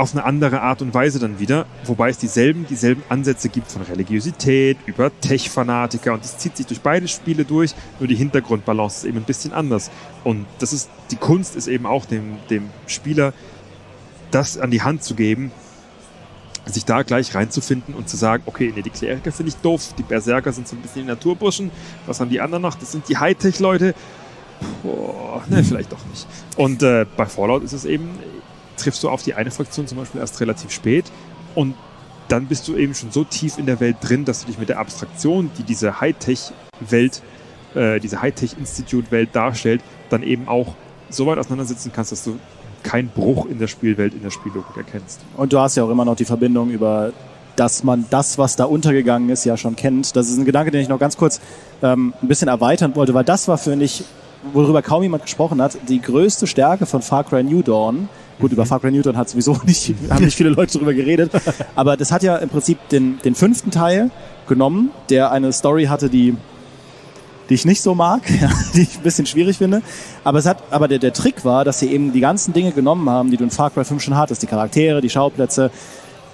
[0.00, 3.82] auf eine andere Art und Weise dann wieder, wobei es dieselben, dieselben Ansätze gibt von
[3.82, 9.04] Religiosität über Tech-Fanatiker und das zieht sich durch beide Spiele durch, nur die Hintergrundbalance ist
[9.04, 9.90] eben ein bisschen anders.
[10.24, 13.34] Und das ist, die Kunst ist eben auch dem, dem Spieler
[14.30, 15.52] das an die Hand zu geben,
[16.64, 20.02] sich da gleich reinzufinden und zu sagen, okay, nee, die Kleriker finde ich doof, die
[20.02, 21.70] Berserker sind so ein bisschen die Naturburschen,
[22.06, 22.74] was haben die anderen noch?
[22.74, 23.94] Das sind die Hightech-Leute.
[25.48, 26.26] Ne, vielleicht doch nicht.
[26.56, 28.10] Und äh, bei Fallout ist es eben,
[28.80, 31.04] triffst du auf die eine Fraktion zum Beispiel erst relativ spät
[31.54, 31.74] und
[32.28, 34.68] dann bist du eben schon so tief in der Welt drin, dass du dich mit
[34.68, 37.22] der Abstraktion, die diese Hightech-Welt,
[37.74, 40.74] äh, diese Hightech-Institute-Welt darstellt, dann eben auch
[41.08, 42.38] so weit auseinandersetzen kannst, dass du
[42.84, 45.20] keinen Bruch in der Spielwelt, in der Spiellogik erkennst.
[45.36, 47.12] Und du hast ja auch immer noch die Verbindung über
[47.56, 50.16] dass man das, was da untergegangen ist, ja schon kennt.
[50.16, 51.42] Das ist ein Gedanke, den ich noch ganz kurz
[51.82, 54.04] ähm, ein bisschen erweitern wollte, weil das war für mich,
[54.54, 58.08] worüber kaum jemand gesprochen hat, die größte Stärke von Far Cry New Dawn,
[58.40, 61.30] Gut, über Far Cry Newton hat sowieso nicht, haben nicht viele Leute darüber geredet.
[61.76, 64.10] Aber das hat ja im Prinzip den, den fünften Teil
[64.48, 66.34] genommen, der eine Story hatte, die,
[67.48, 68.22] die ich nicht so mag,
[68.74, 69.82] die ich ein bisschen schwierig finde.
[70.24, 73.08] Aber es hat, aber der, der Trick war, dass sie eben die ganzen Dinge genommen
[73.10, 74.42] haben, die du in Far Cry 5 schon hattest.
[74.42, 75.70] Die Charaktere, die Schauplätze.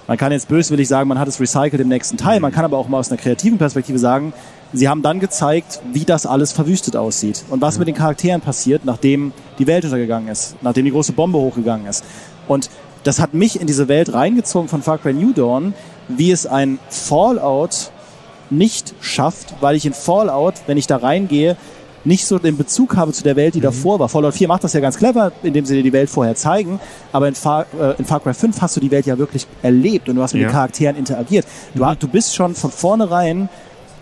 [0.07, 2.39] Man kann jetzt böswillig sagen, man hat es recycelt im nächsten Teil.
[2.39, 4.31] Man kann aber auch mal aus einer kreativen Perspektive sagen,
[4.73, 8.85] sie haben dann gezeigt, wie das alles verwüstet aussieht und was mit den Charakteren passiert,
[8.85, 12.03] nachdem die Welt untergegangen ist, nachdem die große Bombe hochgegangen ist.
[12.47, 12.69] Und
[13.03, 15.73] das hat mich in diese Welt reingezogen von Far Cry New Dawn,
[16.07, 17.91] wie es ein Fallout
[18.49, 21.57] nicht schafft, weil ich in Fallout, wenn ich da reingehe,
[22.03, 23.63] nicht so den Bezug habe zu der Welt, die mhm.
[23.63, 24.07] davor war.
[24.07, 26.79] Fallout 4 macht das ja ganz clever, indem sie dir die Welt vorher zeigen,
[27.11, 30.07] aber in Far, äh, in Far Cry 5 hast du die Welt ja wirklich erlebt
[30.07, 30.47] und du hast mit ja.
[30.47, 31.45] den Charakteren interagiert.
[31.73, 31.99] Du, mhm.
[31.99, 33.49] du bist schon von vornherein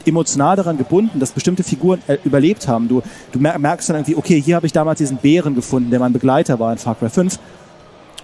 [0.07, 2.87] emotional daran gebunden, dass bestimmte Figuren äh, überlebt haben.
[2.87, 3.01] Du,
[3.31, 6.59] du merkst dann irgendwie, okay, hier habe ich damals diesen Bären gefunden, der mein Begleiter
[6.59, 7.39] war in Far Cry 5.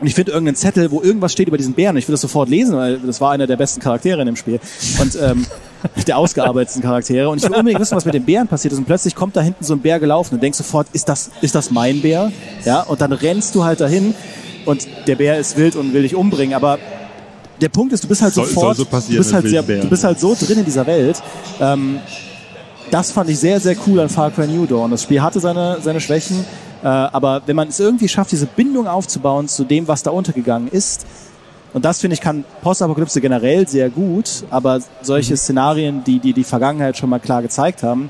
[0.02, 1.96] Und ich finde irgendeinen Zettel, wo irgendwas steht über diesen Bären.
[1.96, 4.60] Ich will das sofort lesen, weil das war einer der besten Charaktere in dem Spiel.
[5.00, 5.46] Und ähm,
[6.08, 7.30] der ausgearbeiteten Charaktere.
[7.30, 8.80] Und ich will unbedingt wissen, was mit dem Bären passiert ist.
[8.80, 11.54] Und plötzlich kommt da hinten so ein Bär gelaufen und denkst sofort, ist das, ist
[11.54, 12.32] das mein Bär?
[12.66, 14.16] Ja, und dann rennst du halt dahin
[14.66, 16.56] und der Bär ist wild und will dich umbringen.
[16.56, 16.80] Aber
[17.62, 19.88] der Punkt ist, du bist halt soll, sofort, soll so du, bist halt sehr, du
[19.88, 21.22] bist halt so drin in dieser Welt.
[21.60, 22.00] Ähm,
[22.90, 24.92] das fand ich sehr, sehr cool an Far Cry New Dawn.
[24.92, 26.44] Das Spiel hatte seine, seine Schwächen,
[26.84, 30.68] äh, aber wenn man es irgendwie schafft, diese Bindung aufzubauen zu dem, was da untergegangen
[30.68, 31.06] ist,
[31.74, 35.38] und das finde ich kann Postapokalypse generell sehr gut, aber solche mhm.
[35.38, 38.10] Szenarien, die, die die Vergangenheit schon mal klar gezeigt haben,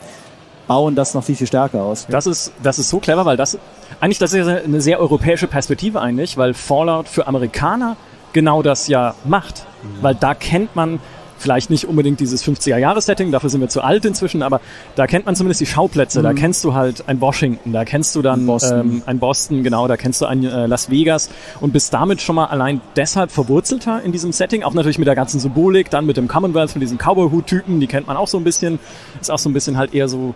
[0.66, 2.08] bauen das noch viel, viel stärker aus.
[2.10, 3.60] Das ist, das ist so clever, weil das,
[4.00, 7.98] eigentlich, das ist eine sehr europäische Perspektive eigentlich, weil Fallout für Amerikaner
[8.34, 9.66] genau das ja macht.
[9.84, 10.04] Mhm.
[10.04, 11.00] Weil da kennt man
[11.42, 14.62] vielleicht nicht unbedingt dieses 50er-Jahres-Setting, dafür sind wir zu alt inzwischen, aber
[14.96, 16.20] da kennt man zumindest die Schauplätze.
[16.20, 16.24] Mhm.
[16.24, 18.80] Da kennst du halt ein Washington, da kennst du dann Boston.
[18.80, 21.30] Ähm, ein Boston, genau, da kennst du ein äh, Las Vegas
[21.60, 25.16] und bist damit schon mal allein deshalb verwurzelter in diesem Setting, auch natürlich mit der
[25.16, 28.44] ganzen Symbolik, dann mit dem Commonwealth, mit diesen Cowboy-Hut-Typen, die kennt man auch so ein
[28.44, 28.80] bisschen.
[29.20, 30.36] Ist auch so ein bisschen halt eher so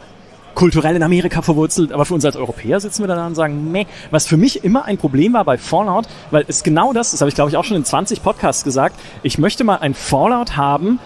[0.55, 3.85] kulturell in Amerika verwurzelt, aber für uns als Europäer sitzen wir da und sagen, meh.
[4.09, 7.29] Was für mich immer ein Problem war bei Fallout, weil es genau das, das habe
[7.29, 10.99] ich glaube ich auch schon in 20 Podcasts gesagt, ich möchte mal ein Fallout haben,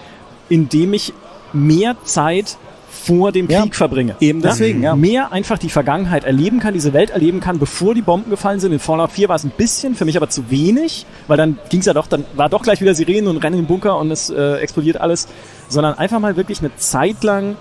[0.48, 1.14] in dem ich
[1.52, 2.58] mehr Zeit
[2.90, 4.16] vor dem Krieg ja, verbringe.
[4.20, 4.96] Eben deswegen, ja.
[4.96, 8.72] Mehr einfach die Vergangenheit erleben kann, diese Welt erleben kann, bevor die Bomben gefallen sind.
[8.72, 11.80] In Fallout 4 war es ein bisschen, für mich aber zu wenig, weil dann ging
[11.80, 14.30] es ja doch, dann war doch gleich wieder Sirenen und Rennen im Bunker und es
[14.30, 15.28] äh, explodiert alles.
[15.70, 17.56] Sondern einfach mal wirklich eine Zeit lang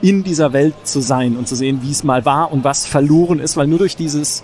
[0.00, 3.40] in dieser Welt zu sein und zu sehen, wie es mal war und was verloren
[3.40, 4.42] ist, weil nur durch dieses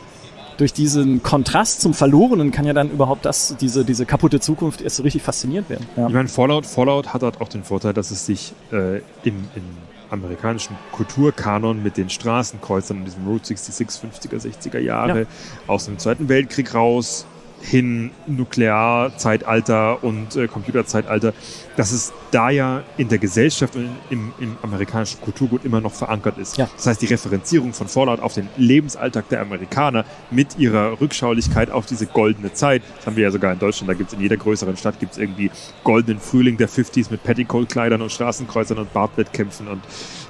[0.57, 4.97] durch diesen Kontrast zum Verlorenen kann ja dann überhaupt das, diese, diese kaputte Zukunft erst
[4.97, 5.85] so richtig fasziniert werden.
[5.97, 6.07] Ja.
[6.07, 9.65] Ich meine, Fallout, Fallout hat halt auch den Vorteil, dass es sich äh, im, im
[10.11, 15.27] amerikanischen Kulturkanon mit den Straßenkreuzern und diesem Route 66 50er, 60er Jahre ja.
[15.67, 17.27] aus dem Zweiten Weltkrieg raus
[17.65, 21.33] hin Nuklearzeitalter und äh, Computerzeitalter,
[21.77, 26.37] dass es da ja in der Gesellschaft und im, im amerikanischen Kulturgut immer noch verankert
[26.37, 26.59] ist.
[26.59, 26.69] Ja.
[26.77, 31.87] Das heißt, die Referenzierung von Fallout auf den Lebensalltag der Amerikaner mit ihrer Rückschaulichkeit auf
[31.87, 34.37] diese goldene Zeit, das haben wir ja sogar in Deutschland, da gibt es in jeder
[34.37, 35.51] größeren Stadt gibt's irgendwie
[35.85, 39.83] goldenen Frühling der 50s mit Petticoat-Kleidern und Straßenkreuzern und Bartwettkämpfen und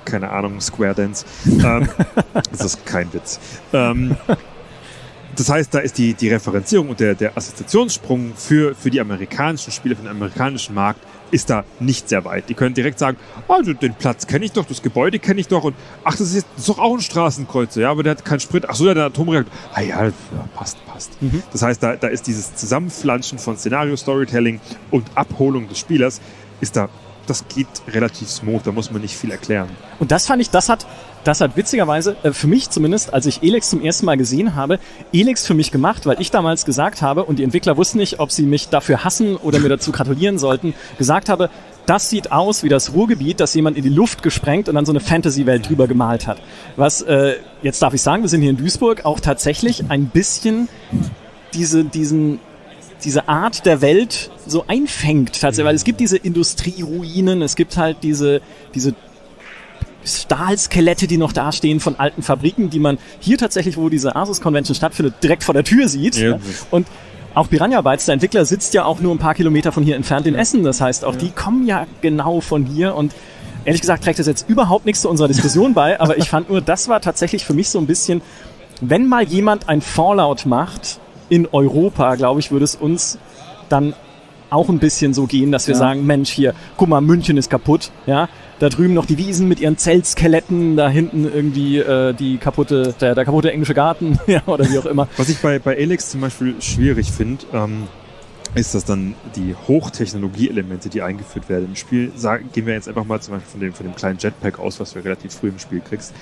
[0.05, 1.25] keine Ahnung, Square Dance.
[1.47, 1.89] ähm,
[2.53, 3.41] das ist kein Witz.
[3.73, 4.17] Ähm,
[5.39, 9.73] das heißt, da ist die, die Referenzierung und der, der Assoziationssprung für, für die amerikanischen
[9.73, 12.49] Spiele, für den amerikanischen Markt, ist da nicht sehr weit.
[12.49, 13.17] Die können direkt sagen,
[13.49, 15.75] also den Platz kenne ich doch, das Gebäude kenne ich doch und
[16.05, 18.41] ach, das ist, jetzt, das ist doch auch ein Straßenkreuzer, ja, aber der hat keinen
[18.41, 18.69] Sprit.
[18.69, 19.53] Ach so, der hat einen Atomreaktor.
[19.73, 20.13] Ah ja,
[20.55, 21.21] passt, passt.
[21.21, 21.43] Mhm.
[21.53, 24.61] Das heißt, da, da ist dieses Zusammenflanschen von Szenario-Storytelling
[24.91, 26.21] und Abholung des Spielers
[26.61, 26.89] ist da
[27.27, 29.69] das geht relativ smooth, da muss man nicht viel erklären.
[29.99, 30.87] Und das fand ich, das hat,
[31.25, 34.79] das hat witzigerweise, äh, für mich zumindest, als ich Elex zum ersten Mal gesehen habe,
[35.13, 38.31] Elex für mich gemacht, weil ich damals gesagt habe, und die Entwickler wussten nicht, ob
[38.31, 41.51] sie mich dafür hassen oder mir dazu gratulieren sollten, gesagt habe,
[41.87, 44.93] das sieht aus wie das Ruhrgebiet, das jemand in die Luft gesprengt und dann so
[44.93, 46.39] eine Fantasy-Welt drüber gemalt hat.
[46.77, 50.69] Was, äh, jetzt darf ich sagen, wir sind hier in Duisburg, auch tatsächlich ein bisschen
[51.53, 52.41] diese, diesen,
[53.05, 57.99] diese Art der Welt so einfängt tatsächlich, weil es gibt diese Industrieruinen, es gibt halt
[58.03, 58.41] diese,
[58.75, 58.95] diese
[60.05, 64.75] Stahlskelette, die noch dastehen von alten Fabriken, die man hier tatsächlich, wo diese Asus Convention
[64.75, 66.17] stattfindet, direkt vor der Tür sieht.
[66.17, 66.39] Ja.
[66.71, 66.87] Und
[67.35, 70.27] auch Piranha Bytes, der Entwickler, sitzt ja auch nur ein paar Kilometer von hier entfernt
[70.27, 70.63] in Essen.
[70.63, 71.21] Das heißt, auch ja.
[71.21, 73.13] die kommen ja genau von hier und
[73.65, 76.61] ehrlich gesagt trägt das jetzt überhaupt nichts zu unserer Diskussion bei, aber ich fand nur,
[76.61, 78.23] das war tatsächlich für mich so ein bisschen,
[78.81, 83.19] wenn mal jemand ein Fallout macht in Europa, glaube ich, würde es uns
[83.69, 83.95] dann
[84.51, 85.79] auch ein bisschen so gehen, dass wir ja.
[85.79, 88.29] sagen, Mensch, hier, guck mal, München ist kaputt, ja.
[88.59, 93.15] Da drüben noch die Wiesen mit ihren Zeltskeletten, da hinten irgendwie äh, die kaputte, der,
[93.15, 95.09] der kaputte englische Garten, ja, oder wie auch immer.
[95.17, 97.89] Was ich bei, bei Alex zum Beispiel schwierig finde, ähm,
[98.55, 103.05] ist, dass dann die Hochtechnologie-Elemente, die eingeführt werden im Spiel, sagen, gehen wir jetzt einfach
[103.05, 105.59] mal zum Beispiel von dem, von dem kleinen Jetpack aus, was du relativ früh im
[105.59, 106.15] Spiel kriegst,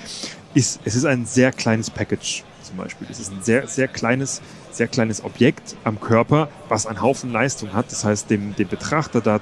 [0.55, 3.07] ist, es ist ein sehr kleines Package zum Beispiel.
[3.11, 7.73] Es ist ein sehr, sehr kleines, sehr kleines Objekt am Körper, was einen Haufen Leistung
[7.73, 7.91] hat.
[7.91, 9.39] Das heißt, dem, dem Betrachter da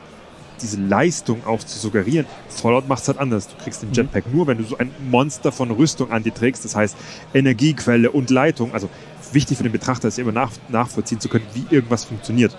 [0.62, 2.26] diese Leistung auch zu suggerieren.
[2.50, 3.48] Fallout macht es halt anders.
[3.48, 3.96] Du kriegst den mhm.
[3.96, 6.66] Jetpack nur, wenn du so ein Monster von Rüstung an dir trägst.
[6.66, 6.96] Das heißt,
[7.34, 8.74] Energiequelle und Leitung.
[8.74, 8.90] Also
[9.32, 12.56] wichtig für den Betrachter ist immer nach, nachvollziehen zu können, wie irgendwas funktioniert.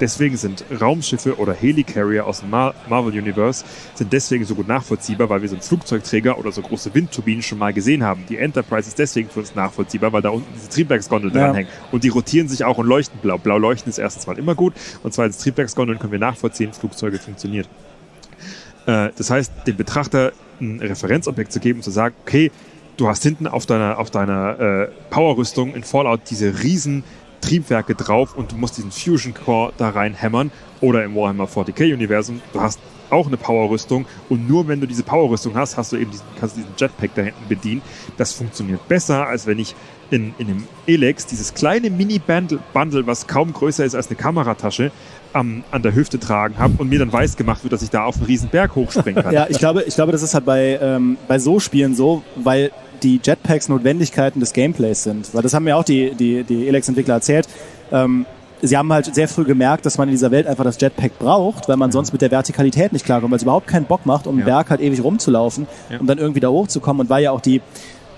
[0.00, 5.28] Deswegen sind Raumschiffe oder Helicarrier aus dem Mar Marvel Universe sind deswegen so gut nachvollziehbar,
[5.30, 8.24] weil wir so einen Flugzeugträger oder so große Windturbinen schon mal gesehen haben.
[8.28, 11.46] Die Enterprise ist deswegen für uns nachvollziehbar, weil da unten diese Triebwerksgondel ja.
[11.46, 11.70] dranhängen.
[11.92, 13.38] Und die rotieren sich auch und leuchten blau.
[13.38, 17.68] Blau leuchten ist erstens mal immer gut und zweitens Triebwerksgondeln können wir nachvollziehen, Flugzeuge funktioniert.
[18.86, 22.50] Äh, das heißt, dem Betrachter ein Referenzobjekt zu geben und zu sagen, okay,
[22.96, 27.04] du hast hinten auf deiner, auf deiner äh, Powerrüstung in Fallout diese riesen
[27.46, 30.50] Triebwerke drauf und du musst diesen Fusion Core da rein hämmern.
[30.80, 35.04] Oder im Warhammer 40k Universum, du hast auch eine Powerrüstung und nur wenn du diese
[35.04, 37.82] Powerrüstung hast, hast du eben diesen, kannst du diesen Jetpack da hinten bedienen.
[38.16, 39.76] Das funktioniert besser, als wenn ich
[40.10, 44.90] in, in einem Elex dieses kleine Mini-Bundle, was kaum größer ist als eine Kameratasche,
[45.32, 48.04] am, an der Hüfte tragen habe und mir dann weiß gemacht wird, dass ich da
[48.04, 49.32] auf einen riesen Berg hochspringen kann.
[49.32, 52.72] ja, ich glaube, ich glaube, das ist halt bei, ähm, bei so Spielen so, weil
[53.02, 55.34] die Jetpacks Notwendigkeiten des Gameplays sind.
[55.34, 57.48] Weil das haben mir auch die, die, die Elex-Entwickler erzählt.
[57.92, 58.26] Ähm,
[58.62, 61.68] sie haben halt sehr früh gemerkt, dass man in dieser Welt einfach das Jetpack braucht,
[61.68, 64.38] weil man sonst mit der Vertikalität nicht klarkommt, weil es überhaupt keinen Bock macht, um
[64.38, 64.44] ja.
[64.44, 65.98] Berg halt ewig rumzulaufen, ja.
[65.98, 67.02] um dann irgendwie da hochzukommen.
[67.02, 67.60] Und weil ja auch die,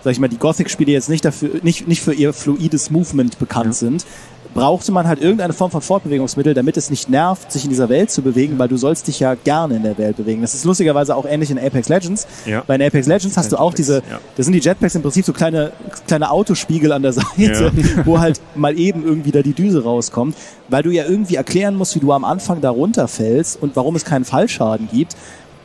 [0.02, 3.66] sag ich mal, die Gothic-Spiele jetzt nicht dafür, nicht, nicht für ihr fluides Movement bekannt
[3.66, 3.72] ja.
[3.72, 4.06] sind,
[4.54, 8.10] brauchte man halt irgendeine Form von Fortbewegungsmittel, damit es nicht nervt, sich in dieser Welt
[8.10, 10.42] zu bewegen, weil du sollst dich ja gerne in der Welt bewegen.
[10.42, 12.26] Das ist lustigerweise auch ähnlich in Apex Legends.
[12.46, 12.62] Ja.
[12.66, 14.20] Bei Apex Legends hast du auch diese, ja.
[14.36, 15.72] da sind die Jetpacks im Prinzip so kleine,
[16.06, 17.72] kleine Autospiegel an der Seite, ja.
[18.04, 20.36] wo halt mal eben irgendwie da die Düse rauskommt,
[20.68, 24.04] weil du ja irgendwie erklären musst, wie du am Anfang da runterfällst und warum es
[24.04, 25.16] keinen Fallschaden gibt.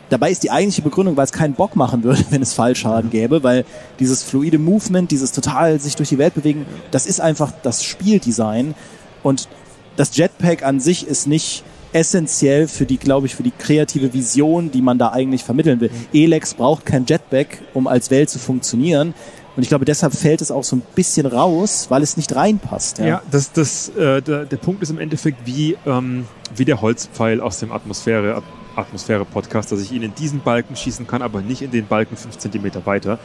[0.09, 3.43] Dabei ist die eigentliche Begründung, weil es keinen Bock machen würde, wenn es Fallschaden gäbe,
[3.43, 3.65] weil
[3.99, 8.75] dieses fluide Movement, dieses total sich durch die Welt bewegen, das ist einfach das Spieldesign.
[9.23, 9.47] Und
[9.95, 14.71] das Jetpack an sich ist nicht essentiell für die, glaube ich, für die kreative Vision,
[14.71, 15.91] die man da eigentlich vermitteln will.
[16.11, 19.13] Elex braucht kein Jetpack, um als Welt zu funktionieren.
[19.55, 22.97] Und ich glaube, deshalb fällt es auch so ein bisschen raus, weil es nicht reinpasst.
[22.97, 26.25] Ja, ja das, das, äh, der, der Punkt ist im Endeffekt wie, ähm,
[26.55, 28.41] wie der Holzpfeil aus dem Atmosphäre,
[28.75, 32.37] Atmosphäre-Podcast, dass ich ihn in diesen Balken schießen kann, aber nicht in den Balken fünf
[32.37, 33.19] Zentimeter weiter.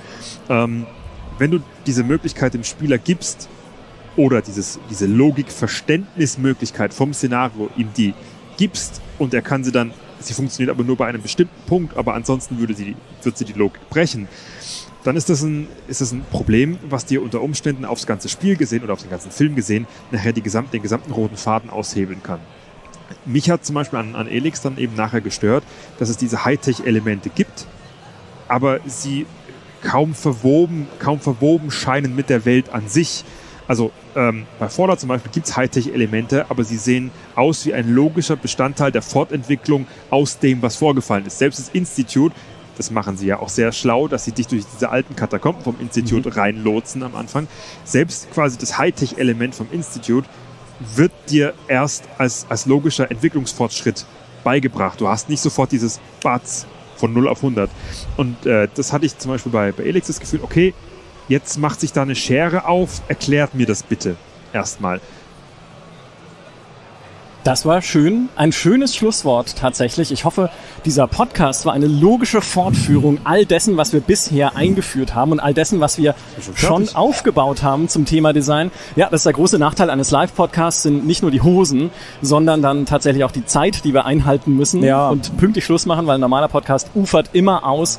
[0.49, 0.86] Ähm,
[1.38, 3.49] wenn du diese Möglichkeit dem Spieler gibst
[4.16, 8.14] oder dieses, diese Logik-Verständnismöglichkeit vom Szenario ihm die
[8.57, 12.14] gibst und er kann sie dann, sie funktioniert aber nur bei einem bestimmten Punkt, aber
[12.14, 14.26] ansonsten würde sie, wird sie die Logik brechen,
[15.05, 18.57] dann ist das, ein, ist das ein Problem, was dir unter Umständen aufs ganze Spiel
[18.57, 22.22] gesehen oder auf den ganzen Film gesehen nachher die gesamt, den gesamten roten Faden aushebeln
[22.22, 22.40] kann
[23.24, 25.64] mich hat zum Beispiel an, an Elix dann eben nachher gestört,
[25.98, 27.66] dass es diese Hightech-Elemente gibt,
[28.48, 29.26] aber sie
[29.82, 33.24] kaum verwoben, kaum verwoben scheinen mit der Welt an sich.
[33.66, 37.92] Also ähm, bei Fallout zum Beispiel gibt es Hightech-Elemente, aber sie sehen aus wie ein
[37.92, 41.38] logischer Bestandteil der Fortentwicklung aus dem, was vorgefallen ist.
[41.38, 42.32] Selbst das Institut,
[42.78, 45.76] das machen sie ja auch sehr schlau, dass sie dich durch diese alten Katakomben vom
[45.80, 46.32] Institut mhm.
[46.32, 47.46] reinlotsen am Anfang.
[47.84, 50.24] Selbst quasi das Hightech-Element vom Institut
[50.81, 54.07] wird dir erst als, als logischer Entwicklungsfortschritt
[54.45, 55.01] beigebracht.
[55.01, 56.66] Du hast nicht sofort dieses Batz
[56.97, 57.70] von 0 auf 100.
[58.16, 60.74] Und äh, das hatte ich zum Beispiel bei, bei Elix das Gefühl, okay,
[61.29, 64.16] jetzt macht sich da eine Schere auf, erklärt mir das bitte
[64.53, 65.01] erstmal.
[67.49, 68.28] Das war schön.
[68.36, 70.12] Ein schönes Schlusswort tatsächlich.
[70.12, 70.51] Ich hoffe,
[70.84, 75.55] dieser Podcast war eine logische Fortführung all dessen, was wir bisher eingeführt haben und all
[75.55, 76.14] dessen, was wir
[76.55, 78.70] schon aufgebaut haben zum Thema Design.
[78.96, 81.88] Ja, das ist der große Nachteil eines Live-Podcasts, sind nicht nur die Hosen,
[82.20, 85.09] sondern dann tatsächlich auch die Zeit, die wir einhalten müssen Ja.
[85.09, 87.99] und pünktlich Schluss machen, weil ein normaler Podcast ufert immer aus.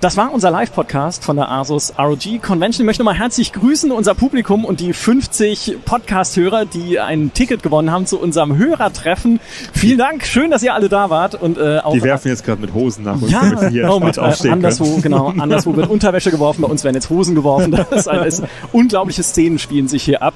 [0.00, 2.84] Das war unser Live-Podcast von der Asus ROG Convention.
[2.84, 7.90] Ich möchte nochmal herzlich grüßen, unser Publikum und die 50 Podcast-Hörer, die ein Ticket gewonnen
[7.90, 9.40] haben zu unserem Hörertreffen.
[9.72, 11.34] Vielen Dank, schön, dass ihr alle da wart.
[11.34, 13.90] Und, äh, auch Die werfen jetzt gerade mit Hosen nach uns, ja, damit wir hier
[13.90, 15.02] oh, mit, entspannt äh, aufstehen anderswo, können.
[15.02, 17.72] genau, anderswo wird Unterwäsche geworfen, bei uns werden jetzt Hosen geworfen.
[17.72, 20.34] Das ist ein, ist unglaubliche Szenen spielen sich hier ab.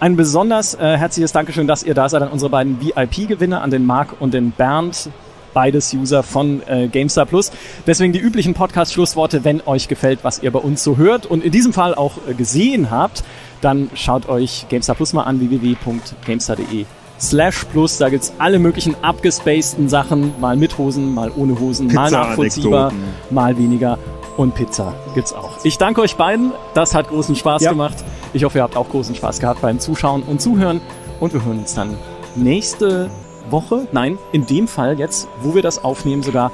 [0.00, 3.86] Ein besonders äh, herzliches Dankeschön, dass ihr da seid an unsere beiden VIP-Gewinner, an den
[3.86, 5.08] Marc und den Bernd.
[5.54, 7.50] Beides User von äh, GameStar Plus.
[7.86, 11.52] Deswegen die üblichen Podcast-Schlussworte, wenn euch gefällt, was ihr bei uns so hört und in
[11.52, 13.24] diesem Fall auch äh, gesehen habt,
[13.62, 16.84] dann schaut euch GameStar Plus mal an, www.gamestar.de
[17.20, 17.98] slash plus.
[17.98, 22.92] Da gibt's alle möglichen abgespaceden Sachen, mal mit Hosen, mal ohne Hosen, mal nachvollziehbar,
[23.30, 23.98] mal weniger.
[24.36, 25.64] Und Pizza gibt's auch.
[25.64, 26.50] Ich danke euch beiden.
[26.74, 27.70] Das hat großen Spaß Ja.
[27.70, 27.94] gemacht.
[28.32, 30.80] Ich hoffe, ihr habt auch großen Spaß gehabt beim Zuschauen und Zuhören.
[31.20, 31.96] Und wir hören uns dann
[32.34, 33.10] nächste
[33.50, 36.50] Woche, nein, in dem Fall jetzt, wo wir das aufnehmen, sogar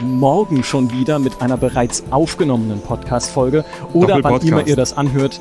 [0.00, 5.40] morgen schon wieder mit einer bereits aufgenommenen Podcast-Folge oder wann immer ihr das anhört.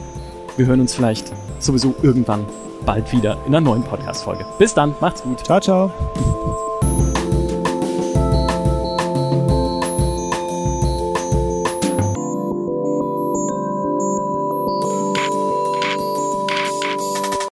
[0.57, 2.45] Wir hören uns vielleicht sowieso irgendwann
[2.85, 4.45] bald wieder in einer neuen Podcast-Folge.
[4.59, 5.43] Bis dann, macht's gut.
[5.45, 6.72] Ciao, ciao.